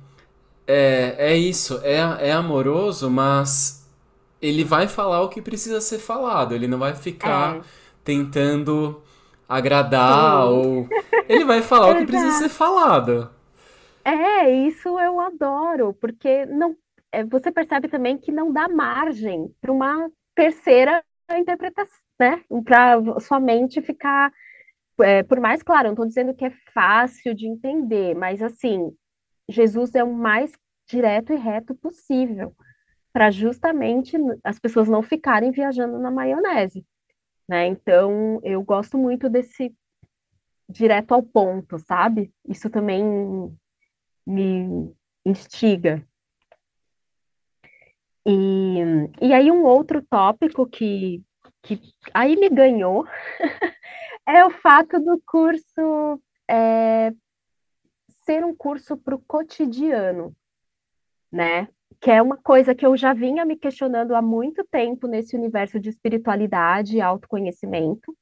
[0.68, 1.80] é, é isso.
[1.84, 3.88] É, é amoroso, mas
[4.42, 6.54] ele vai falar o que precisa ser falado.
[6.54, 7.62] Ele não vai ficar é.
[8.04, 9.02] tentando
[9.48, 10.54] agradar Sim.
[10.54, 10.90] ou.
[11.28, 13.30] Ele vai falar o que precisa ser falado.
[14.04, 16.76] É, isso eu adoro, porque não,
[17.12, 22.44] é, você percebe também que não dá margem para uma terceira interpretação, né?
[22.64, 24.32] Para sua mente ficar.
[25.02, 28.96] É, por mais claro, não estou dizendo que é fácil de entender, mas assim,
[29.50, 30.54] Jesus é o mais
[30.88, 32.56] direto e reto possível,
[33.12, 36.86] para justamente as pessoas não ficarem viajando na maionese.
[37.50, 37.68] Né?
[37.68, 39.76] Então, eu gosto muito desse
[40.70, 42.32] direto ao ponto, sabe?
[42.48, 43.04] Isso também
[44.26, 44.94] me
[45.26, 46.06] instiga.
[48.26, 48.78] E,
[49.20, 51.24] e aí um outro tópico que,
[51.64, 51.80] que
[52.14, 53.06] aí me ganhou
[54.28, 57.14] é o fato do curso é,
[58.26, 60.36] ser um curso para o cotidiano,
[61.32, 61.68] né?
[62.00, 65.80] Que é uma coisa que eu já vinha me questionando há muito tempo nesse universo
[65.80, 68.16] de espiritualidade e autoconhecimento.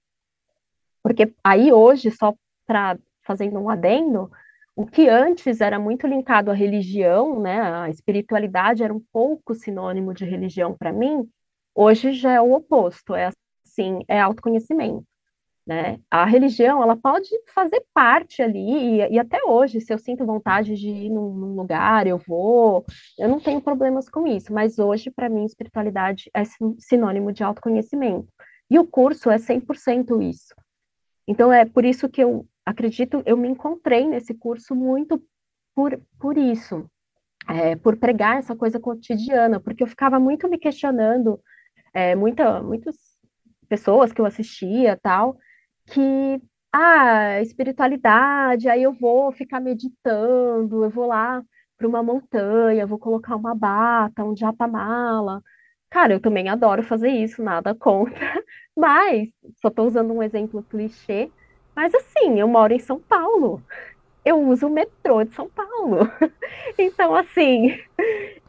[1.02, 4.32] Porque aí hoje, só para fazendo um adendo,
[4.76, 10.14] o que antes era muito linkado à religião, né, a espiritualidade era um pouco sinônimo
[10.14, 11.30] de religião para mim,
[11.74, 13.32] hoje já é o oposto, é
[13.66, 15.06] assim, é autoconhecimento.
[15.70, 16.00] Né?
[16.10, 20.76] A religião, ela pode fazer parte ali, e, e até hoje, se eu sinto vontade
[20.76, 22.84] de ir num, num, lugar, eu vou,
[23.20, 26.42] eu não tenho problemas com isso, mas hoje, para mim, espiritualidade é
[26.80, 28.28] sinônimo de autoconhecimento.
[28.68, 30.56] E o curso é 100% isso.
[31.28, 35.22] Então, é por isso que eu acredito, eu me encontrei nesse curso muito
[35.76, 36.90] por, por isso,
[37.48, 41.40] é, por pregar essa coisa cotidiana, porque eu ficava muito me questionando,
[41.94, 42.96] é, muita, muitas
[43.68, 45.38] pessoas que eu assistia tal,
[45.88, 51.44] que ah, espiritualidade, aí eu vou ficar meditando, eu vou lá
[51.78, 55.42] para uma montanha, vou colocar uma bata, um japamala.
[55.90, 58.44] Cara, eu também adoro fazer isso, nada contra,
[58.76, 59.30] mas
[59.62, 61.32] só estou usando um exemplo clichê,
[61.76, 63.64] mas assim, eu moro em São Paulo.
[64.24, 66.00] Eu uso o metrô de São Paulo.
[66.78, 67.78] Então, assim,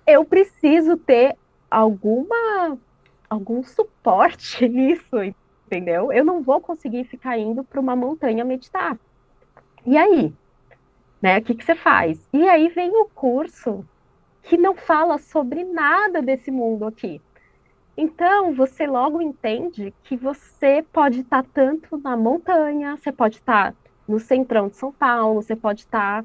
[0.07, 1.37] eu preciso ter
[1.70, 2.79] alguma
[3.30, 5.16] algum suporte nisso,
[5.66, 6.12] entendeu?
[6.12, 8.98] Eu não vou conseguir ficar indo para uma montanha meditar.
[9.86, 10.34] E aí?
[11.22, 11.38] Né?
[11.38, 12.28] O que, que você faz?
[12.32, 13.86] E aí vem o curso
[14.42, 17.20] que não fala sobre nada desse mundo aqui.
[17.96, 23.74] Então, você logo entende que você pode estar tanto na montanha, você pode estar
[24.08, 26.24] no centrão de São Paulo, você pode estar,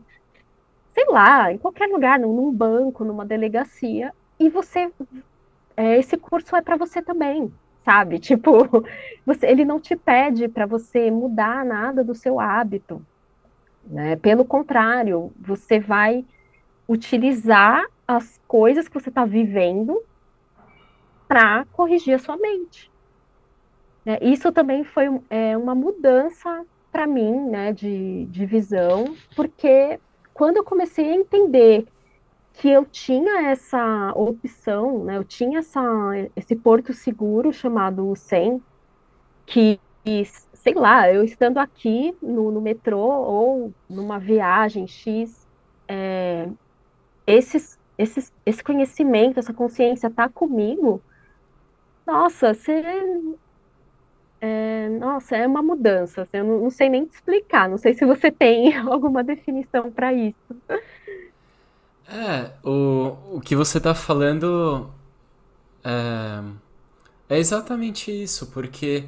[0.93, 4.91] sei lá, em qualquer lugar, num banco, numa delegacia, e você,
[5.75, 7.51] é, esse curso é para você também,
[7.83, 8.19] sabe?
[8.19, 8.85] Tipo,
[9.25, 13.05] você, ele não te pede para você mudar nada do seu hábito,
[13.85, 14.15] né?
[14.15, 16.25] Pelo contrário, você vai
[16.87, 20.01] utilizar as coisas que você está vivendo
[21.27, 22.91] para corrigir a sua mente.
[24.05, 24.19] Né?
[24.21, 29.99] Isso também foi é, uma mudança para mim, né, de, de visão, porque
[30.33, 31.85] quando eu comecei a entender
[32.55, 35.81] que eu tinha essa opção, né, eu tinha essa,
[36.35, 38.63] esse porto seguro chamado SEM,
[39.47, 39.81] que,
[40.53, 45.47] sei lá, eu estando aqui no, no metrô ou numa viagem X,
[45.87, 46.49] é,
[47.27, 51.03] esses, esses, esse conhecimento, essa consciência está comigo,
[52.05, 52.81] nossa, você
[54.41, 56.21] É, nossa, é uma mudança.
[56.23, 57.67] assim, eu não, não sei nem te explicar.
[57.69, 60.35] Não sei se você tem alguma definição para isso.
[62.07, 64.89] É, o, o que você tá falando
[65.83, 66.43] é,
[67.29, 69.05] é exatamente isso, porque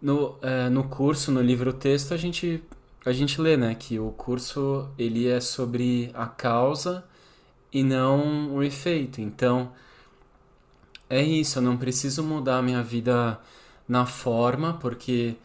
[0.00, 2.62] no, é, no curso, no livro-texto, a gente,
[3.04, 7.04] a gente lê, né, que o curso ele é sobre a causa
[7.72, 9.20] e não o efeito.
[9.20, 9.72] Então,
[11.10, 13.40] é isso, eu não preciso mudar a minha vida
[13.88, 15.36] na forma, porque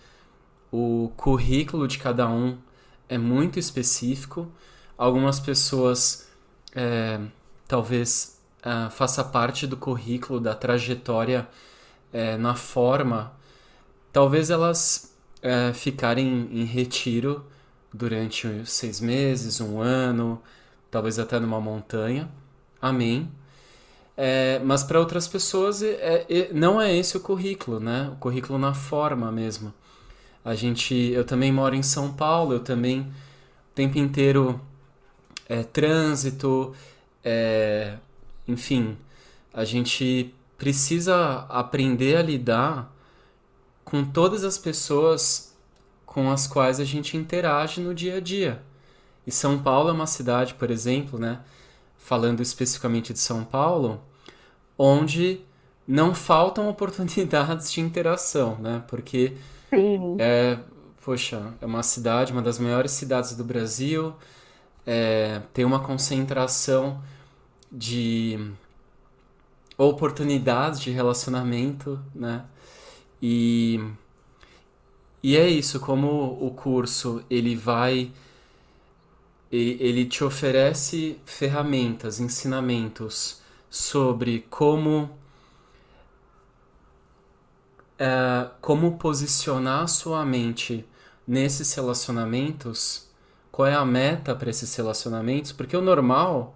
[0.71, 2.57] o currículo de cada um
[3.09, 4.47] é muito específico.
[4.97, 6.26] Algumas pessoas
[6.75, 7.19] é,
[7.67, 11.47] talvez é, faça parte do currículo, da trajetória
[12.11, 13.33] é, na forma.
[14.11, 17.45] Talvez elas é, ficarem em retiro
[17.93, 20.41] durante seis meses, um ano,
[20.91, 22.29] talvez até numa montanha.
[22.81, 23.29] Amém.
[24.15, 28.09] É, mas para outras pessoas é, é, não é esse o currículo, né?
[28.13, 29.71] O currículo na forma mesmo.
[30.43, 34.59] A gente, eu também moro em São Paulo, eu também o tempo inteiro
[35.47, 36.75] é, trânsito,
[37.23, 37.95] é,
[38.47, 38.97] enfim,
[39.53, 42.93] a gente precisa aprender a lidar
[43.83, 45.55] com todas as pessoas
[46.05, 48.61] com as quais a gente interage no dia a dia.
[49.25, 51.39] E São Paulo é uma cidade, por exemplo, né?
[51.97, 54.01] Falando especificamente de São Paulo,
[54.77, 55.41] onde
[55.87, 58.83] não faltam oportunidades de interação, né?
[58.87, 59.33] Porque
[59.69, 60.15] Sim.
[60.17, 60.57] é,
[61.03, 64.15] poxa, é uma cidade, uma das maiores cidades do Brasil,
[64.87, 67.03] é, tem uma concentração
[67.69, 68.53] de
[69.77, 72.45] oportunidades de relacionamento, né?
[73.21, 73.83] E,
[75.21, 78.11] e é isso, como o curso ele vai
[79.49, 85.09] ele te oferece ferramentas, ensinamentos sobre como
[87.97, 90.85] é, como posicionar sua mente
[91.25, 93.06] nesses relacionamentos,
[93.57, 96.55] qual é a meta para esses relacionamentos, porque o normal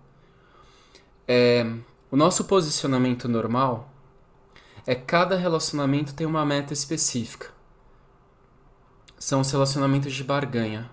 [1.28, 1.66] é
[2.12, 3.92] o nosso posicionamento normal
[4.86, 7.48] é cada relacionamento tem uma meta específica.
[9.18, 10.92] São os relacionamentos de barganha.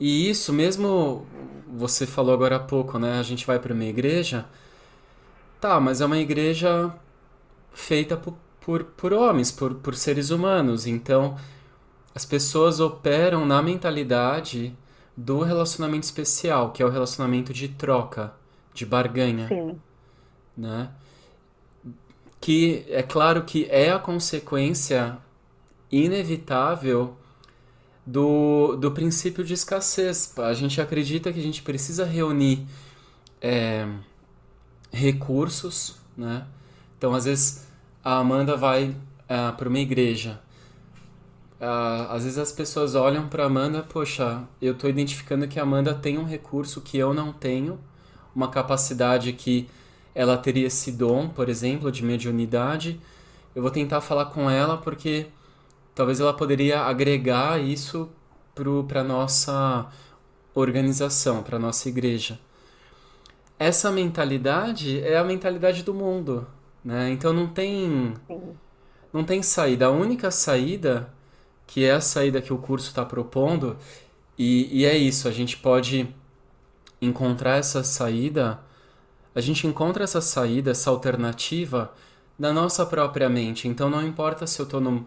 [0.00, 1.26] E isso mesmo
[1.76, 3.18] você falou agora há pouco, né?
[3.18, 4.46] A gente vai para uma igreja,
[5.60, 6.90] Tá, mas é uma igreja
[7.70, 10.86] feita por, por, por homens, por, por seres humanos.
[10.86, 11.36] Então,
[12.14, 14.74] as pessoas operam na mentalidade
[15.16, 18.34] do relacionamento especial, que é o relacionamento de troca,
[18.74, 19.48] de barganha.
[19.48, 19.78] Sim.
[20.56, 20.90] Né?
[22.40, 25.18] Que é claro que é a consequência
[25.90, 27.16] inevitável
[28.04, 30.36] do, do princípio de escassez.
[30.38, 32.66] A gente acredita que a gente precisa reunir.
[33.40, 33.86] É,
[34.96, 36.46] recursos, né?
[36.96, 37.66] Então, às vezes,
[38.02, 38.96] a Amanda vai uh,
[39.28, 40.40] ah, para uma igreja.
[41.60, 45.94] Uh, às vezes as pessoas olham para Amanda, poxa, eu estou identificando que a Amanda
[45.94, 47.78] tem um recurso que eu não tenho,
[48.34, 49.68] uma capacidade que
[50.14, 53.00] ela teria esse dom, por exemplo, de mediunidade.
[53.54, 55.26] Eu vou tentar falar com ela porque
[55.94, 58.08] talvez ela poderia agregar isso
[58.86, 59.90] para nossa
[60.54, 62.38] organização, para nossa igreja
[63.58, 66.46] essa mentalidade é a mentalidade do mundo,
[66.84, 67.10] né?
[67.10, 68.14] Então não tem
[69.12, 69.86] não tem saída.
[69.86, 71.12] A única saída
[71.66, 73.76] que é a saída que o curso está propondo
[74.38, 75.28] e, e é isso.
[75.28, 76.08] A gente pode
[77.00, 78.60] encontrar essa saída.
[79.34, 81.92] A gente encontra essa saída, essa alternativa
[82.38, 83.68] na nossa própria mente.
[83.68, 85.06] Então não importa se eu estou no,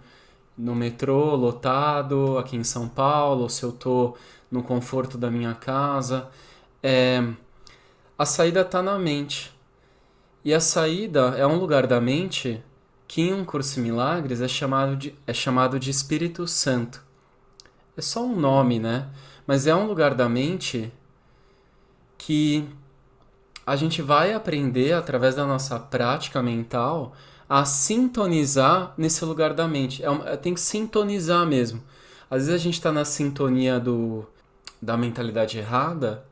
[0.58, 4.17] no metrô lotado aqui em São Paulo, se eu estou
[4.52, 6.28] no conforto da minha casa.
[6.82, 7.24] É,
[8.17, 9.54] a saída está na mente.
[10.43, 12.63] E a saída é um lugar da mente
[13.10, 17.04] que em um curso em milagres é chamado de, é chamado de Espírito Santo.
[17.98, 19.10] É só um nome, né?
[19.48, 20.93] Mas é um lugar da mente
[22.19, 22.69] que
[23.65, 27.15] a gente vai aprender através da nossa prática mental
[27.50, 30.04] a sintonizar nesse lugar da mente.
[30.04, 31.84] É, um, é tem que sintonizar mesmo.
[32.29, 34.23] Às vezes a gente está na sintonia do,
[34.79, 36.23] da mentalidade errada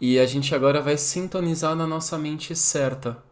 [0.00, 3.26] e a gente agora vai sintonizar na nossa mente certa.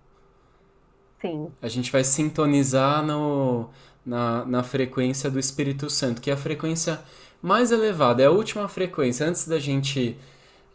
[1.21, 1.49] Sim.
[1.61, 3.69] A gente vai sintonizar no,
[4.05, 7.01] na, na frequência do Espírito Santo, que é a frequência
[7.43, 9.27] mais elevada, é a última frequência.
[9.27, 10.17] Antes da gente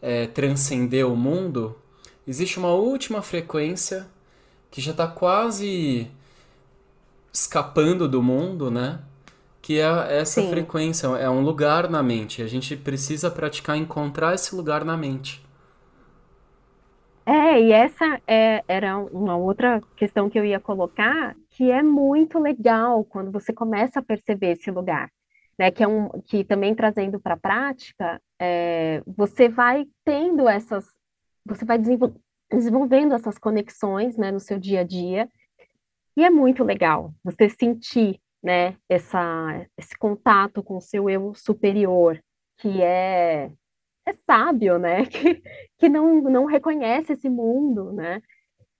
[0.00, 1.76] é, transcender o mundo,
[2.26, 4.06] existe uma última frequência
[4.70, 6.08] que já está quase
[7.32, 9.00] escapando do mundo, né?
[9.60, 10.50] Que é essa Sim.
[10.50, 12.42] frequência, é um lugar na mente.
[12.42, 15.42] A gente precisa praticar encontrar esse lugar na mente.
[17.24, 22.38] É, e essa é, era uma outra questão que eu ia colocar, que é muito
[22.38, 25.08] legal quando você começa a perceber esse lugar,
[25.56, 25.70] né?
[25.70, 30.84] Que é um que também trazendo para a prática, é, você vai tendo essas,
[31.44, 32.12] você vai desenvol
[32.50, 35.26] desenvolvendo essas conexões, né, no seu dia a dia,
[36.14, 42.22] e é muito legal você sentir, né, essa, esse contato com o seu eu superior,
[42.58, 43.50] que é,
[44.06, 45.42] é sábio, né, que,
[45.78, 48.22] que não, não reconhece esse mundo, né,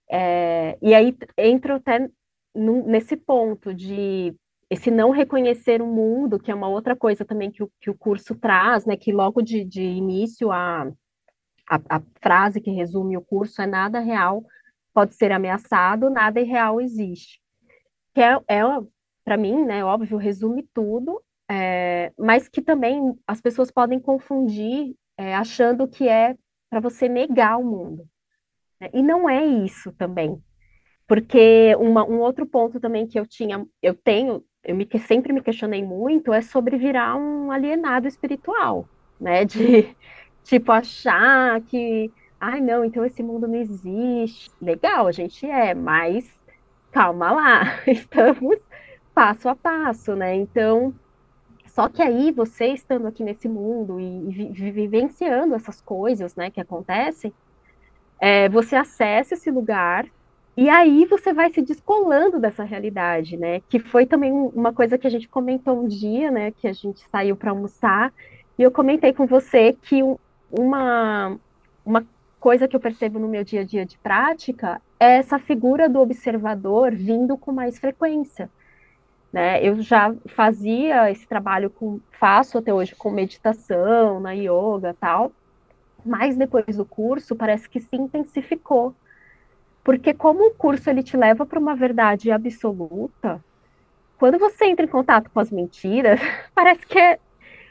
[0.09, 2.09] é, e aí entra até
[2.55, 4.35] nesse ponto de
[4.69, 7.97] esse não reconhecer o mundo, que é uma outra coisa também que o, que o
[7.97, 10.91] curso traz, né, que logo de, de início a,
[11.69, 14.43] a, a frase que resume o curso é nada real
[14.93, 17.41] pode ser ameaçado, nada irreal existe.
[18.13, 18.61] Que é, é
[19.23, 25.35] para mim, né, óbvio, resume tudo, é, mas que também as pessoas podem confundir é,
[25.35, 26.35] achando que é
[26.69, 28.07] para você negar o mundo.
[28.79, 28.89] Né?
[28.93, 30.41] E não é isso também.
[31.07, 35.41] Porque uma, um outro ponto também que eu tinha, eu tenho, eu me, sempre me
[35.41, 38.87] questionei muito, é sobre virar um alienado espiritual,
[39.19, 39.45] né?
[39.45, 39.95] De
[40.43, 44.49] tipo achar que, ai não, então esse mundo não existe.
[44.61, 46.41] Legal, a gente é, mas
[46.91, 48.59] calma lá, estamos
[49.13, 50.35] passo a passo, né?
[50.35, 50.93] Então,
[51.73, 56.61] só que aí você estando aqui nesse mundo e, e vivenciando essas coisas, né, que
[56.61, 57.33] acontecem,
[58.21, 60.05] é, você acessa esse lugar
[60.55, 63.59] e aí você vai se descolando dessa realidade, né?
[63.67, 66.51] Que foi também uma coisa que a gente comentou um dia, né?
[66.51, 68.13] Que a gente saiu para almoçar
[68.55, 70.01] e eu comentei com você que
[70.51, 71.39] uma
[71.83, 72.05] uma
[72.39, 75.99] coisa que eu percebo no meu dia a dia de prática é essa figura do
[75.99, 78.47] observador vindo com mais frequência.
[79.33, 79.65] Né?
[79.65, 85.31] Eu já fazia esse trabalho com, faço até hoje com meditação, na yoga tal,
[86.05, 88.93] mas depois do curso parece que se intensificou.
[89.83, 93.43] Porque como o curso ele te leva para uma verdade absoluta,
[94.19, 96.19] quando você entra em contato com as mentiras,
[96.53, 97.19] parece que é,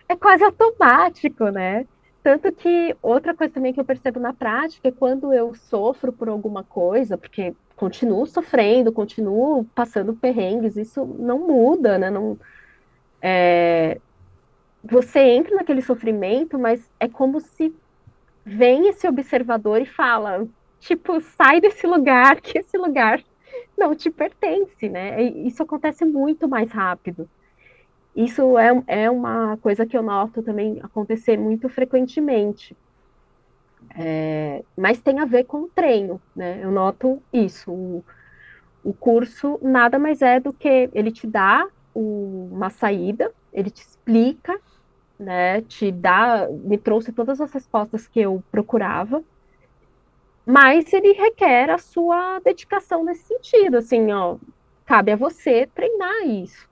[0.08, 1.86] é quase automático, né?
[2.22, 6.28] Tanto que outra coisa também que eu percebo na prática é quando eu sofro por
[6.28, 12.10] alguma coisa, porque continuo sofrendo, continuo passando perrengues, isso não muda, né?
[12.10, 12.38] Não,
[13.20, 14.00] é,
[14.84, 17.74] você entra naquele sofrimento, mas é como se
[18.44, 20.46] vem esse observador e fala,
[20.78, 23.22] tipo, sai desse lugar, que esse lugar
[23.76, 25.22] não te pertence, né?
[25.22, 27.28] Isso acontece muito mais rápido.
[28.14, 32.76] Isso é, é uma coisa que eu noto também acontecer muito frequentemente.
[33.96, 36.60] É, mas tem a ver com o treino, né?
[36.62, 37.70] Eu noto isso.
[37.70, 38.04] O,
[38.84, 43.82] o curso nada mais é do que ele te dá o, uma saída, ele te
[43.82, 44.58] explica,
[45.18, 45.62] né?
[45.62, 49.22] Te dá, me trouxe todas as respostas que eu procurava,
[50.44, 54.36] mas ele requer a sua dedicação nesse sentido, assim, ó,
[54.84, 56.68] cabe a você treinar isso.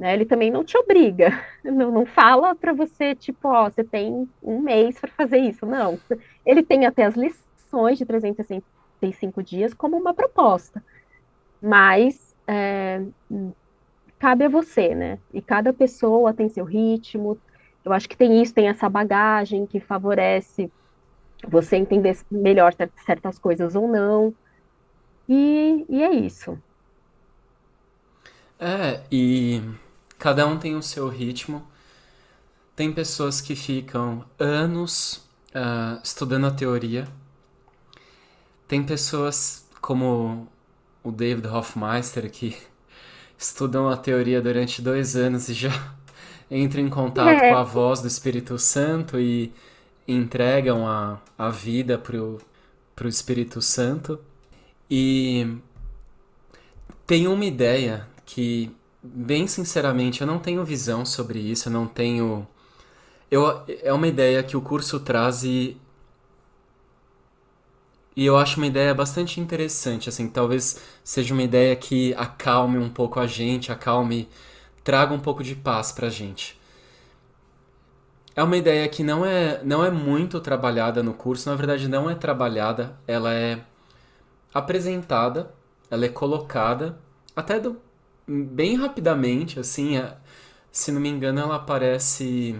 [0.00, 0.14] Né?
[0.14, 4.58] Ele também não te obriga, não, não fala para você, tipo, ó, você tem um
[4.58, 5.66] mês para fazer isso.
[5.66, 6.00] Não.
[6.44, 10.82] Ele tem até as lições de 365 dias como uma proposta.
[11.60, 13.02] Mas é,
[14.18, 15.18] cabe a você, né?
[15.34, 17.38] E cada pessoa tem seu ritmo.
[17.84, 20.72] Eu acho que tem isso, tem essa bagagem que favorece
[21.46, 22.74] você entender melhor
[23.04, 24.34] certas coisas ou não.
[25.28, 26.58] E, e é isso.
[28.58, 29.62] É, e
[30.20, 31.66] cada um tem o seu ritmo.
[32.76, 37.08] Tem pessoas que ficam anos uh, estudando a teoria.
[38.68, 40.46] Tem pessoas como
[41.02, 42.56] o David Hoffmeister que
[43.36, 45.72] estudam a teoria durante dois anos e já
[46.50, 47.50] entram em contato é.
[47.50, 49.52] com a voz do Espírito Santo e
[50.06, 52.38] entregam a, a vida pro,
[52.94, 54.20] pro Espírito Santo.
[54.90, 55.56] E
[57.06, 58.70] tem uma ideia que,
[59.02, 62.46] bem sinceramente, eu não tenho visão sobre isso, eu não tenho.
[63.30, 65.76] Eu, é uma ideia que o curso traz e.
[68.16, 72.90] E eu acho uma ideia bastante interessante, assim, talvez seja uma ideia que acalme um
[72.90, 74.28] pouco a gente, acalme,
[74.84, 76.60] traga um pouco de paz pra gente.
[78.34, 82.10] É uma ideia que não é, não é muito trabalhada no curso, na verdade não
[82.10, 83.60] é trabalhada, ela é
[84.52, 85.54] apresentada,
[85.90, 86.98] ela é colocada,
[87.34, 87.80] até do,
[88.30, 90.16] bem rapidamente, assim, é,
[90.70, 92.56] se não me engano, ela aparece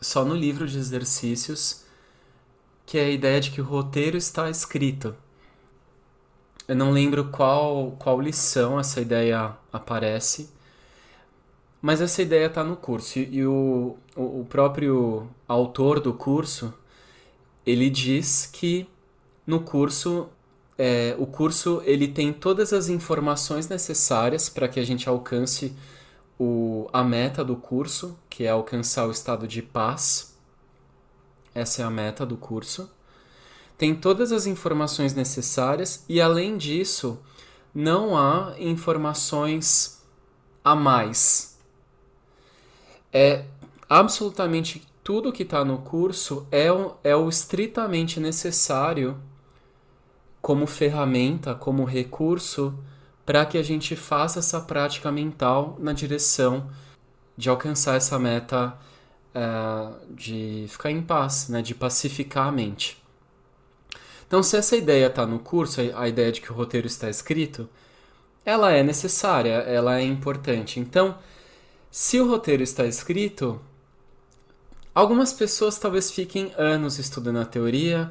[0.00, 1.84] só no livro de exercícios,
[2.84, 5.16] que é a ideia de que o roteiro está escrito.
[6.66, 10.50] Eu não lembro qual, qual lição essa ideia aparece,
[11.80, 13.18] mas essa ideia está no curso.
[13.18, 16.74] E, e o, o próprio autor do curso,
[17.64, 18.86] ele diz que
[19.46, 20.28] no curso
[20.78, 25.74] é, o curso ele tem todas as informações necessárias para que a gente alcance
[26.38, 30.38] o, a meta do curso, que é alcançar o estado de paz.
[31.52, 32.88] Essa é a meta do curso.
[33.76, 37.20] Tem todas as informações necessárias e, além disso,
[37.74, 40.00] não há informações
[40.64, 41.58] a mais.
[43.12, 43.44] É
[43.88, 46.68] absolutamente tudo que está no curso é
[47.02, 49.18] é o estritamente necessário
[50.48, 52.74] como ferramenta, como recurso
[53.26, 56.70] para que a gente faça essa prática mental na direção
[57.36, 58.74] de alcançar essa meta
[59.34, 62.96] uh, de ficar em paz, né, de pacificar a mente.
[64.26, 67.68] Então, se essa ideia está no curso, a ideia de que o roteiro está escrito,
[68.42, 70.80] ela é necessária, ela é importante.
[70.80, 71.18] Então,
[71.90, 73.60] se o roteiro está escrito,
[74.94, 78.10] algumas pessoas talvez fiquem anos estudando a teoria,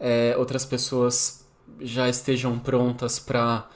[0.00, 1.39] é, outras pessoas
[1.80, 3.68] já estejam prontas para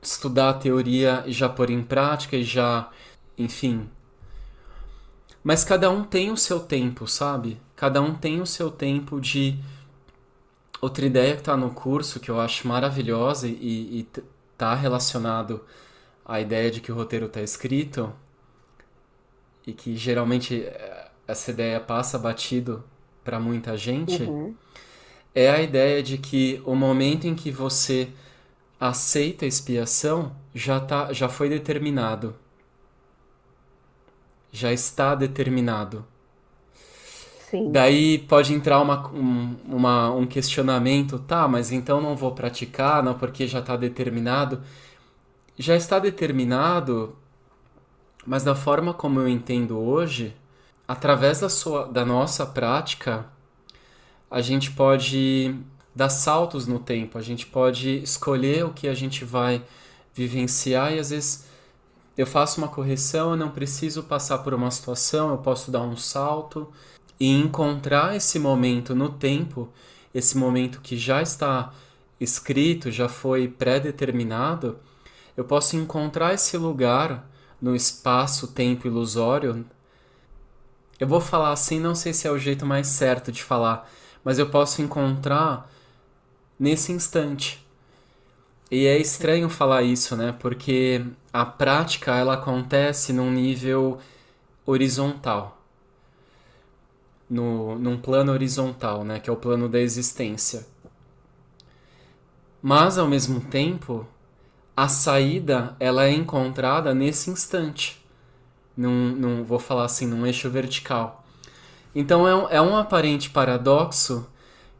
[0.00, 2.90] estudar a teoria e já pôr em prática e já,
[3.36, 3.88] enfim.
[5.42, 7.60] Mas cada um tem o seu tempo, sabe?
[7.76, 9.58] Cada um tem o seu tempo de.
[10.80, 14.08] Outra ideia que está no curso que eu acho maravilhosa e, e
[14.56, 15.64] tá relacionado
[16.24, 18.12] à ideia de que o roteiro está escrito
[19.66, 22.84] e que geralmente eh, essa ideia passa batido
[23.24, 24.22] para muita gente.
[24.22, 24.54] Uhum
[25.38, 28.08] é a ideia de que o momento em que você
[28.80, 32.34] aceita a expiação já, tá, já foi determinado.
[34.50, 36.04] Já está determinado.
[37.48, 37.70] Sim.
[37.70, 43.14] Daí pode entrar uma, um, uma, um questionamento, tá, mas então não vou praticar, não,
[43.14, 44.60] porque já está determinado.
[45.56, 47.16] Já está determinado,
[48.26, 50.34] mas da forma como eu entendo hoje,
[50.86, 53.37] através da, sua, da nossa prática,
[54.30, 55.54] a gente pode
[55.94, 59.64] dar saltos no tempo, a gente pode escolher o que a gente vai
[60.14, 61.46] vivenciar e às vezes
[62.16, 65.96] eu faço uma correção, eu não preciso passar por uma situação, eu posso dar um
[65.96, 66.72] salto
[67.18, 69.68] e encontrar esse momento no tempo,
[70.14, 71.72] esse momento que já está
[72.20, 74.78] escrito, já foi pré-determinado,
[75.36, 77.28] eu posso encontrar esse lugar
[77.60, 79.64] no espaço-tempo ilusório.
[80.98, 83.88] Eu vou falar assim, não sei se é o jeito mais certo de falar,
[84.24, 85.70] mas eu posso encontrar
[86.58, 87.64] nesse instante.
[88.70, 90.34] E é estranho falar isso, né?
[90.38, 93.98] Porque a prática ela acontece num nível
[94.66, 95.58] horizontal.
[97.30, 99.20] No, num plano horizontal, né?
[99.20, 100.66] Que é o plano da existência.
[102.60, 104.06] Mas, ao mesmo tempo,
[104.76, 108.04] a saída ela é encontrada nesse instante.
[108.76, 111.17] Num, num, vou falar assim, num eixo vertical.
[111.94, 114.28] Então é um, é um aparente paradoxo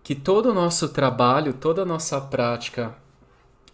[0.02, 2.94] que todo o nosso trabalho, toda a nossa prática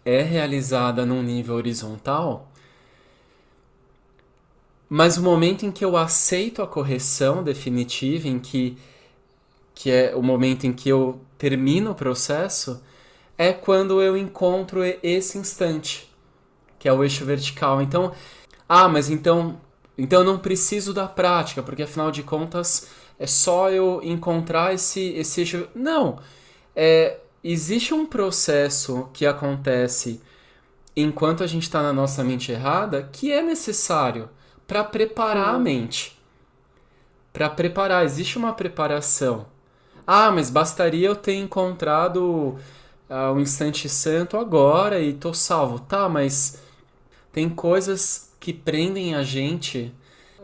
[0.05, 2.51] é realizada num nível horizontal,
[4.89, 8.77] mas o momento em que eu aceito a correção definitiva, em que,
[9.75, 12.83] que é o momento em que eu termino o processo,
[13.37, 16.09] é quando eu encontro esse instante,
[16.79, 17.81] que é o eixo vertical.
[17.83, 18.13] Então,
[18.69, 19.59] ah, mas então,
[19.97, 22.89] então eu não preciso da prática, porque afinal de contas
[23.19, 25.69] é só eu encontrar esse, esse.
[25.75, 26.19] Não!
[26.75, 30.21] É, existe um processo que acontece
[30.97, 34.29] enquanto a gente está na nossa mente errada que é necessário
[34.67, 35.57] para preparar uhum.
[35.57, 36.19] a mente.
[37.33, 39.47] Para preparar, existe uma preparação.
[40.07, 42.57] Ah, mas bastaria eu ter encontrado
[43.09, 45.81] uh, o instante santo agora e tô salvo.
[45.81, 46.63] Tá, mas
[47.33, 49.93] tem coisas que prendem a gente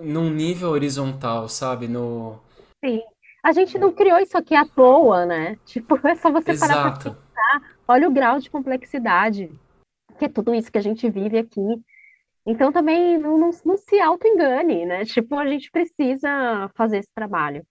[0.01, 1.87] num nível horizontal, sabe?
[1.87, 2.41] No,
[2.85, 3.03] Sim.
[3.43, 5.57] A gente não criou isso aqui à toa, né?
[5.65, 7.77] Tipo, é só você parar para pensar.
[7.89, 9.51] Olha o grau de complexidade,
[10.19, 11.83] que é tudo isso que a gente vive aqui.
[12.47, 15.05] Então também não, não, não se auto-engane, né?
[15.05, 17.65] Tipo, a gente precisa fazer esse trabalho.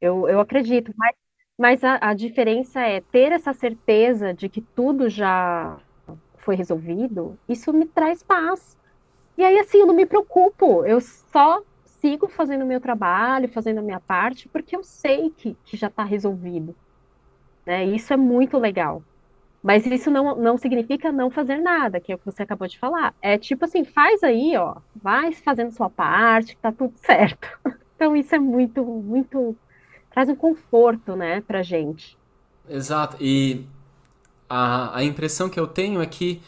[0.00, 1.16] Eu, eu acredito, mas,
[1.58, 5.78] mas a, a diferença é ter essa certeza de que tudo já
[6.38, 8.78] foi resolvido, isso me traz paz.
[9.36, 11.62] E aí, assim, eu não me preocupo, eu só
[12.00, 15.88] sigo fazendo o meu trabalho, fazendo a minha parte, porque eu sei que, que já
[15.88, 16.74] está resolvido.
[17.64, 17.84] Né?
[17.84, 19.02] Isso é muito legal.
[19.62, 22.78] Mas isso não, não significa não fazer nada, que é o que você acabou de
[22.78, 23.14] falar.
[23.20, 27.48] É tipo assim, faz aí, ó, vai fazendo sua parte, que tá tudo certo.
[27.96, 29.56] Então isso é muito, muito.
[30.10, 32.16] traz um conforto, né, pra gente.
[32.68, 33.16] Exato.
[33.20, 33.66] E
[34.48, 36.40] a, a impressão que eu tenho é que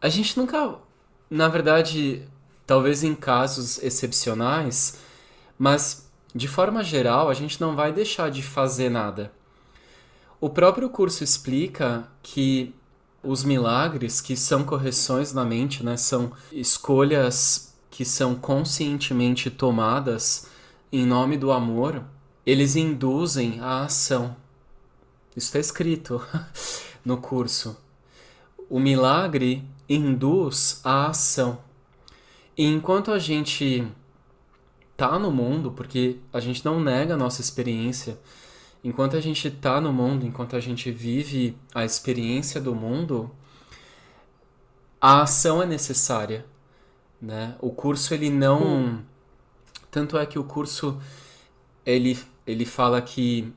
[0.00, 0.74] a gente nunca,
[1.30, 2.26] na verdade,
[2.66, 4.98] talvez em casos excepcionais,
[5.58, 9.32] mas de forma geral a gente não vai deixar de fazer nada.
[10.40, 12.74] O próprio curso explica que
[13.22, 20.48] os milagres, que são correções na mente, né, são escolhas que são conscientemente tomadas
[20.92, 22.04] em nome do amor,
[22.44, 24.36] eles induzem a ação.
[25.36, 26.20] Isso está escrito
[27.04, 27.76] no curso.
[28.68, 31.58] O milagre induz a ação.
[32.56, 33.86] E enquanto a gente
[34.96, 38.18] tá no mundo, porque a gente não nega a nossa experiência,
[38.82, 43.30] enquanto a gente está no mundo, enquanto a gente vive a experiência do mundo,
[45.00, 46.46] a ação é necessária,
[47.20, 47.56] né?
[47.60, 49.02] O curso ele não,
[49.90, 51.00] tanto é que o curso
[51.84, 53.52] ele ele fala que,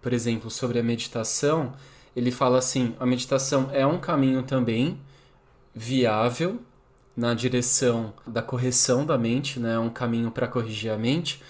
[0.00, 1.74] por exemplo, sobre a meditação,
[2.16, 4.98] ele fala assim, a meditação é um caminho também
[5.74, 6.60] viável
[7.20, 9.78] na direção da correção da mente, né?
[9.78, 11.40] Um caminho para corrigir a mente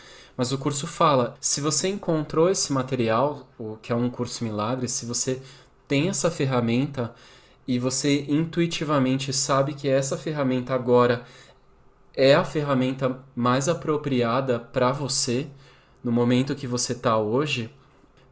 [0.40, 4.88] mas o curso fala: se você encontrou esse material, o que é um curso milagre,
[4.88, 5.42] se você
[5.86, 7.14] tem essa ferramenta
[7.68, 11.26] e você intuitivamente sabe que essa ferramenta agora
[12.14, 15.46] é a ferramenta mais apropriada para você
[16.02, 17.70] no momento que você está hoje,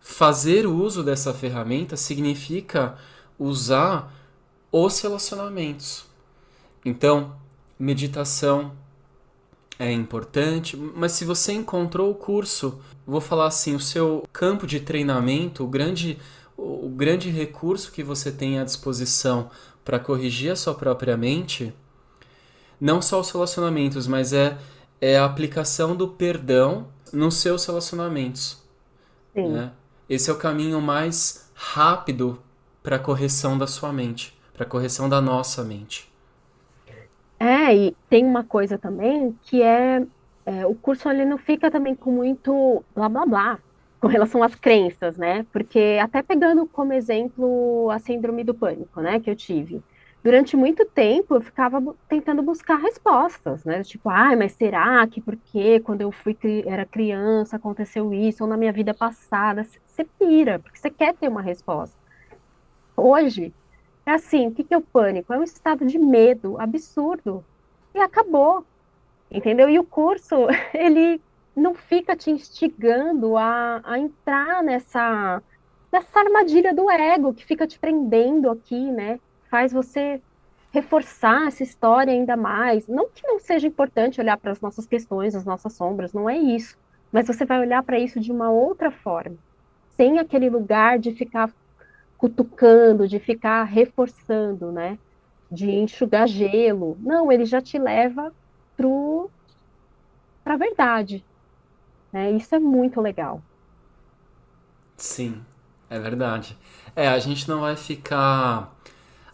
[0.00, 2.96] fazer uso dessa ferramenta significa
[3.38, 4.10] usar
[4.72, 6.07] os relacionamentos.
[6.84, 7.36] Então,
[7.78, 8.72] meditação,
[9.78, 14.80] é importante, mas se você encontrou o curso, vou falar assim, o seu campo de
[14.80, 16.18] treinamento, o grande,
[16.56, 19.50] o grande recurso que você tem à disposição
[19.84, 21.72] para corrigir a sua própria mente,
[22.80, 24.58] não só os relacionamentos, mas é,
[25.00, 28.58] é a aplicação do perdão nos seus relacionamentos.
[29.32, 29.48] Sim.
[29.50, 29.72] Né?
[30.08, 32.40] Esse é o caminho mais rápido
[32.82, 36.07] para a correção da sua mente, para a correção da nossa mente.
[37.40, 40.04] É, e tem uma coisa também que é,
[40.44, 43.58] é, o curso ele não fica também com muito blá blá blá
[44.00, 45.46] com relação às crenças, né?
[45.52, 49.82] Porque até pegando como exemplo a síndrome do pânico, né, que eu tive.
[50.22, 53.82] Durante muito tempo eu ficava tentando buscar respostas, né?
[53.84, 56.36] Tipo, ai, mas será que porque quando eu fui
[56.66, 59.64] era criança aconteceu isso ou na minha vida passada?
[59.86, 61.96] Você pira, porque você quer ter uma resposta.
[62.96, 63.54] Hoje
[64.08, 65.32] é assim, o que, é o pânico?
[65.32, 67.44] É um estado de medo absurdo.
[67.94, 68.64] E acabou.
[69.30, 69.68] Entendeu?
[69.68, 70.34] E o curso,
[70.72, 71.20] ele
[71.54, 75.42] não fica te instigando a, a entrar nessa,
[75.92, 79.20] nessa armadilha do ego que fica te prendendo aqui, né?
[79.50, 80.22] Faz você
[80.72, 82.86] reforçar essa história ainda mais.
[82.86, 86.38] Não que não seja importante olhar para as nossas questões, as nossas sombras, não é
[86.38, 86.78] isso.
[87.12, 89.36] Mas você vai olhar para isso de uma outra forma,
[89.96, 91.50] sem aquele lugar de ficar
[92.18, 94.98] cutucando, de ficar reforçando, né?
[95.50, 96.98] De enxugar gelo.
[97.00, 98.32] Não, ele já te leva
[98.76, 101.24] para a verdade.
[102.12, 102.32] Né?
[102.32, 103.40] Isso é muito legal.
[104.96, 105.40] Sim,
[105.88, 106.58] é verdade.
[106.94, 108.76] É, a gente não vai ficar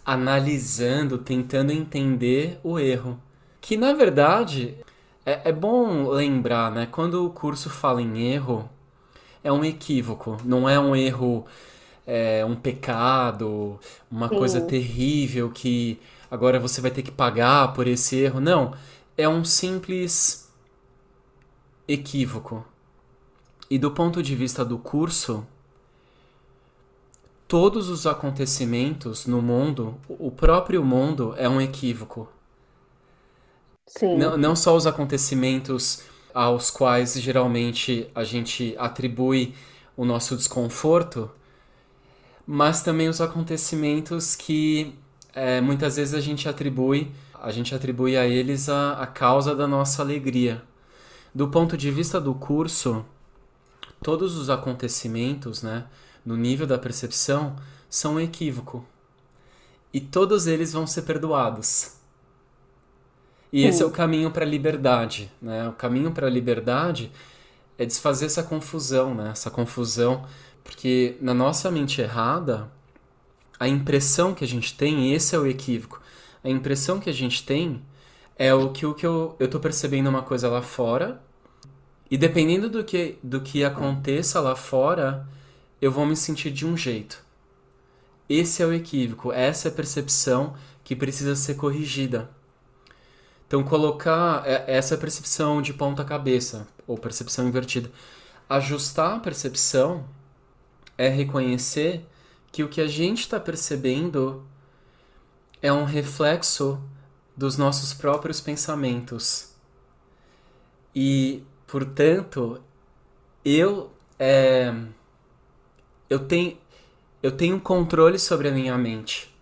[0.05, 3.19] analisando, tentando entender o erro.
[3.61, 4.77] Que na verdade
[5.25, 6.87] é, é bom lembrar, né?
[6.91, 8.69] Quando o curso fala em erro,
[9.43, 11.47] é um equívoco, não é um erro
[12.07, 13.79] é, um pecado,
[14.11, 14.37] uma Sim.
[14.37, 15.99] coisa terrível que
[16.31, 18.41] agora você vai ter que pagar por esse erro.
[18.41, 18.75] Não,
[19.17, 20.51] é um simples
[21.89, 22.65] equívoco.
[23.71, 25.47] E do ponto de vista do curso,
[27.49, 32.29] todos os acontecimentos no mundo, o próprio mundo é um equívoco.
[33.87, 34.17] Sim.
[34.17, 36.03] Não, não só os acontecimentos
[36.33, 39.55] aos quais geralmente a gente atribui
[39.97, 41.31] o nosso desconforto,
[42.47, 44.95] mas também os acontecimentos que
[45.33, 47.11] é, muitas vezes a gente atribui
[47.45, 50.63] a gente atribui a eles a, a causa da nossa alegria.
[51.35, 53.05] Do ponto de vista do curso,
[54.03, 55.85] todos os acontecimentos, né,
[56.25, 57.55] no nível da percepção,
[57.91, 58.83] são um equívoco.
[59.93, 61.97] E todos eles vão ser perdoados.
[63.53, 65.69] E esse é o caminho para a liberdade, né?
[65.69, 67.13] O caminho para a liberdade
[67.77, 69.31] é desfazer essa confusão, né?
[69.33, 70.25] Essa confusão
[70.65, 72.73] porque na nossa mente errada,
[73.61, 76.01] a impressão que a gente tem, e esse é o equívoco,
[76.43, 77.83] a impressão que a gente tem
[78.37, 81.23] é o que, o que eu, eu tô percebendo uma coisa lá fora,
[82.11, 85.27] e dependendo do que, do que aconteça lá fora,
[85.81, 87.23] eu vou me sentir de um jeito.
[88.29, 92.31] Esse é o equívoco, essa é a percepção que precisa ser corrigida.
[93.47, 97.91] Então, colocar essa percepção de ponta cabeça, ou percepção invertida,
[98.49, 100.05] ajustar a percepção
[100.97, 102.07] é reconhecer
[102.51, 104.45] que o que a gente está percebendo
[105.61, 106.81] é um reflexo
[107.37, 109.53] dos nossos próprios pensamentos.
[110.95, 112.63] E, portanto,
[113.45, 114.73] eu é,
[116.09, 116.57] eu tenho
[117.23, 119.35] eu tenho controle sobre a minha mente.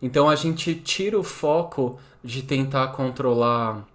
[0.00, 3.88] Então a gente tira o foco de tentar controlar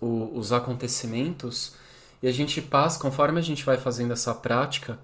[0.00, 1.74] o, os acontecimentos
[2.22, 4.98] e a gente passa, conforme a gente vai fazendo essa prática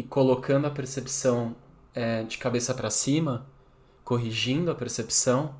[0.00, 1.54] e colocando a percepção
[1.94, 3.46] é, de cabeça para cima,
[4.02, 5.54] corrigindo a percepção,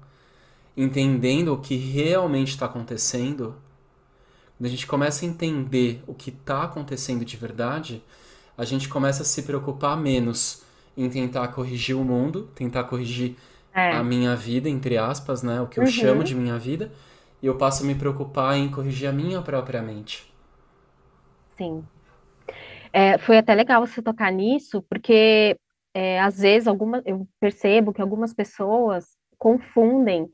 [0.75, 3.55] entendendo o que realmente está acontecendo,
[4.57, 8.03] quando a gente começa a entender o que está acontecendo de verdade,
[8.57, 10.63] a gente começa a se preocupar menos
[10.97, 13.37] em tentar corrigir o mundo, tentar corrigir
[13.75, 13.93] é.
[13.93, 15.61] a minha vida, entre aspas, né?
[15.61, 15.91] O que eu uhum.
[15.91, 16.91] chamo de minha vida,
[17.43, 20.33] e eu passo a me preocupar em corrigir a minha própria mente.
[21.59, 21.85] Sim.
[22.93, 25.57] É, foi até legal você tocar nisso, porque
[25.95, 29.07] é, às vezes alguma, eu percebo que algumas pessoas
[29.39, 30.31] confundem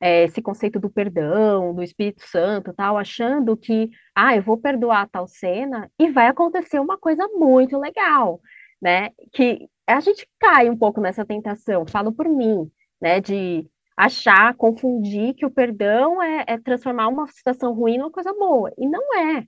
[0.00, 5.08] é, esse conceito do perdão, do Espírito Santo, tal, achando que, ah, eu vou perdoar
[5.08, 8.40] tal cena e vai acontecer uma coisa muito legal,
[8.80, 9.10] né?
[9.32, 12.70] Que a gente cai um pouco nessa tentação, falo por mim,
[13.00, 13.20] né?
[13.20, 13.66] De
[13.96, 18.72] achar, confundir que o perdão é, é transformar uma situação ruim numa coisa boa.
[18.76, 19.46] E não é.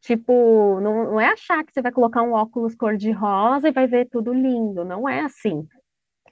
[0.00, 4.06] Tipo, não, não é achar que você vai colocar um óculos cor-de-rosa e vai ver
[4.06, 4.84] tudo lindo.
[4.84, 5.66] Não é assim.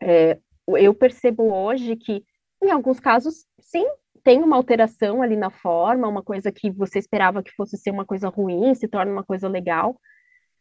[0.01, 2.25] É, eu percebo hoje que,
[2.62, 3.87] em alguns casos, sim,
[4.25, 8.05] tem uma alteração ali na forma, uma coisa que você esperava que fosse ser uma
[8.05, 10.01] coisa ruim, se torna uma coisa legal,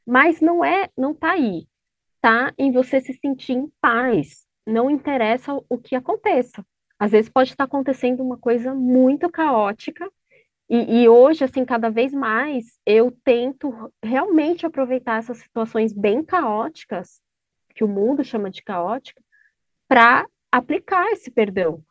[0.05, 1.67] mas não é, não tá aí.
[2.21, 4.45] Tá em você se sentir em paz.
[4.65, 6.65] Não interessa o que aconteça.
[6.99, 10.09] Às vezes pode estar acontecendo uma coisa muito caótica,
[10.69, 17.21] e, e, hoje, assim, cada vez mais, eu tento realmente aproveitar essas situações bem caóticas,
[17.73, 19.21] que o mundo chama de caótica,
[19.87, 21.81] para aplicar esse perdão.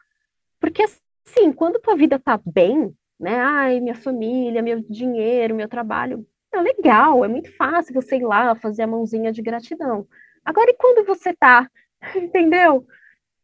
[0.60, 3.36] Porque, assim, quando tua vida tá bem, né?
[3.38, 8.54] Ai, minha família, meu dinheiro, meu trabalho, é legal, é muito fácil você ir lá
[8.54, 10.06] fazer a mãozinha de gratidão.
[10.44, 11.68] Agora, e quando você tá,
[12.14, 12.86] entendeu?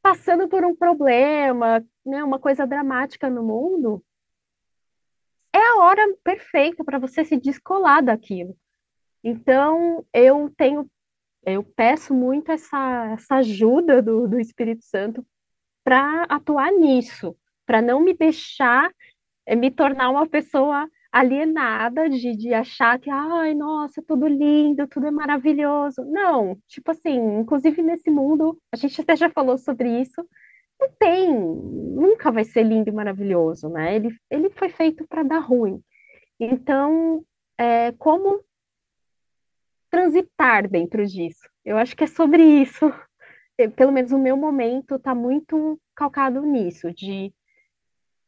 [0.02, 4.02] Passando por um problema, né, uma coisa dramática no mundo,
[5.54, 8.56] é a hora perfeita para você se descolar daquilo.
[9.22, 10.90] Então, eu tenho,
[11.44, 15.24] eu peço muito essa, essa ajuda do, do Espírito Santo
[15.84, 17.36] para atuar nisso,
[17.66, 18.90] para não me deixar
[19.46, 25.06] é, me tornar uma pessoa alienada de, de achar que, ai, nossa, tudo lindo, tudo
[25.06, 26.04] é maravilhoso.
[26.04, 30.26] Não, tipo assim, inclusive nesse mundo, a gente até já falou sobre isso,
[30.82, 33.94] não tem, nunca vai ser lindo e maravilhoso, né?
[33.94, 35.80] Ele, ele foi feito para dar ruim.
[36.40, 37.24] Então,
[37.56, 38.42] é, como
[39.88, 41.48] transitar dentro disso?
[41.64, 42.92] Eu acho que é sobre isso.
[43.76, 47.32] Pelo menos o meu momento está muito calcado nisso, de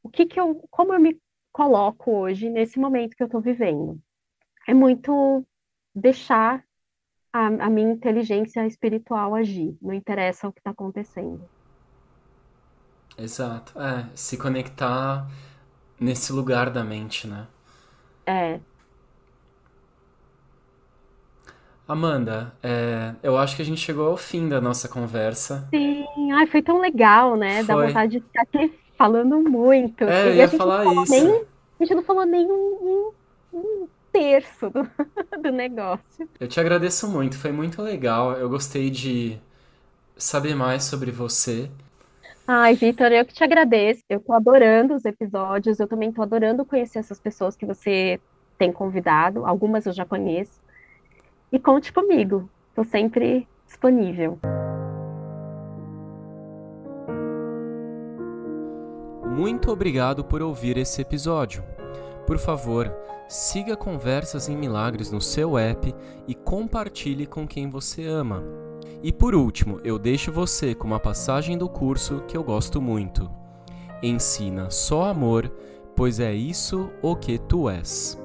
[0.02, 1.18] o que que eu, como eu me
[1.52, 3.98] coloco hoje nesse momento que eu estou vivendo.
[4.68, 5.44] É muito
[5.94, 6.64] deixar
[7.32, 11.48] a, a minha inteligência espiritual agir, não interessa o que está acontecendo.
[13.18, 13.78] Exato.
[13.80, 15.28] É, se conectar
[16.00, 17.46] nesse lugar da mente, né?
[18.26, 18.60] É.
[21.86, 25.68] Amanda, é, eu acho que a gente chegou ao fim da nossa conversa.
[25.74, 27.64] Sim, ai, foi tão legal, né?
[27.64, 27.86] Dá Foi.
[27.86, 30.04] vontade de ficar aqui falando muito.
[30.04, 31.10] É, eu ia a gente não falar isso.
[31.10, 31.46] nem,
[31.80, 33.12] a gente não falou nem um,
[33.52, 34.82] um- um terço do,
[35.42, 36.28] do negócio.
[36.38, 38.32] Eu te agradeço muito, foi muito legal.
[38.32, 39.38] Eu gostei de
[40.16, 41.70] saber mais sobre você.
[42.46, 44.02] Ai, Vitor, eu que te agradeço.
[44.08, 48.20] Eu tô adorando os episódios, eu também tô adorando conhecer essas pessoas que você
[48.58, 49.46] tem convidado.
[49.46, 50.60] Algumas eu já conheço.
[51.50, 54.38] E conte comigo, tô sempre disponível.
[59.24, 61.64] Muito obrigado por ouvir esse episódio.
[62.26, 62.94] Por favor,
[63.26, 65.94] siga Conversas em Milagres no seu app
[66.28, 68.63] e compartilhe com quem você ama.
[69.04, 73.30] E por último, eu deixo você com uma passagem do curso que eu gosto muito.
[74.02, 75.52] Ensina só amor,
[75.94, 78.18] pois é isso o que tu és.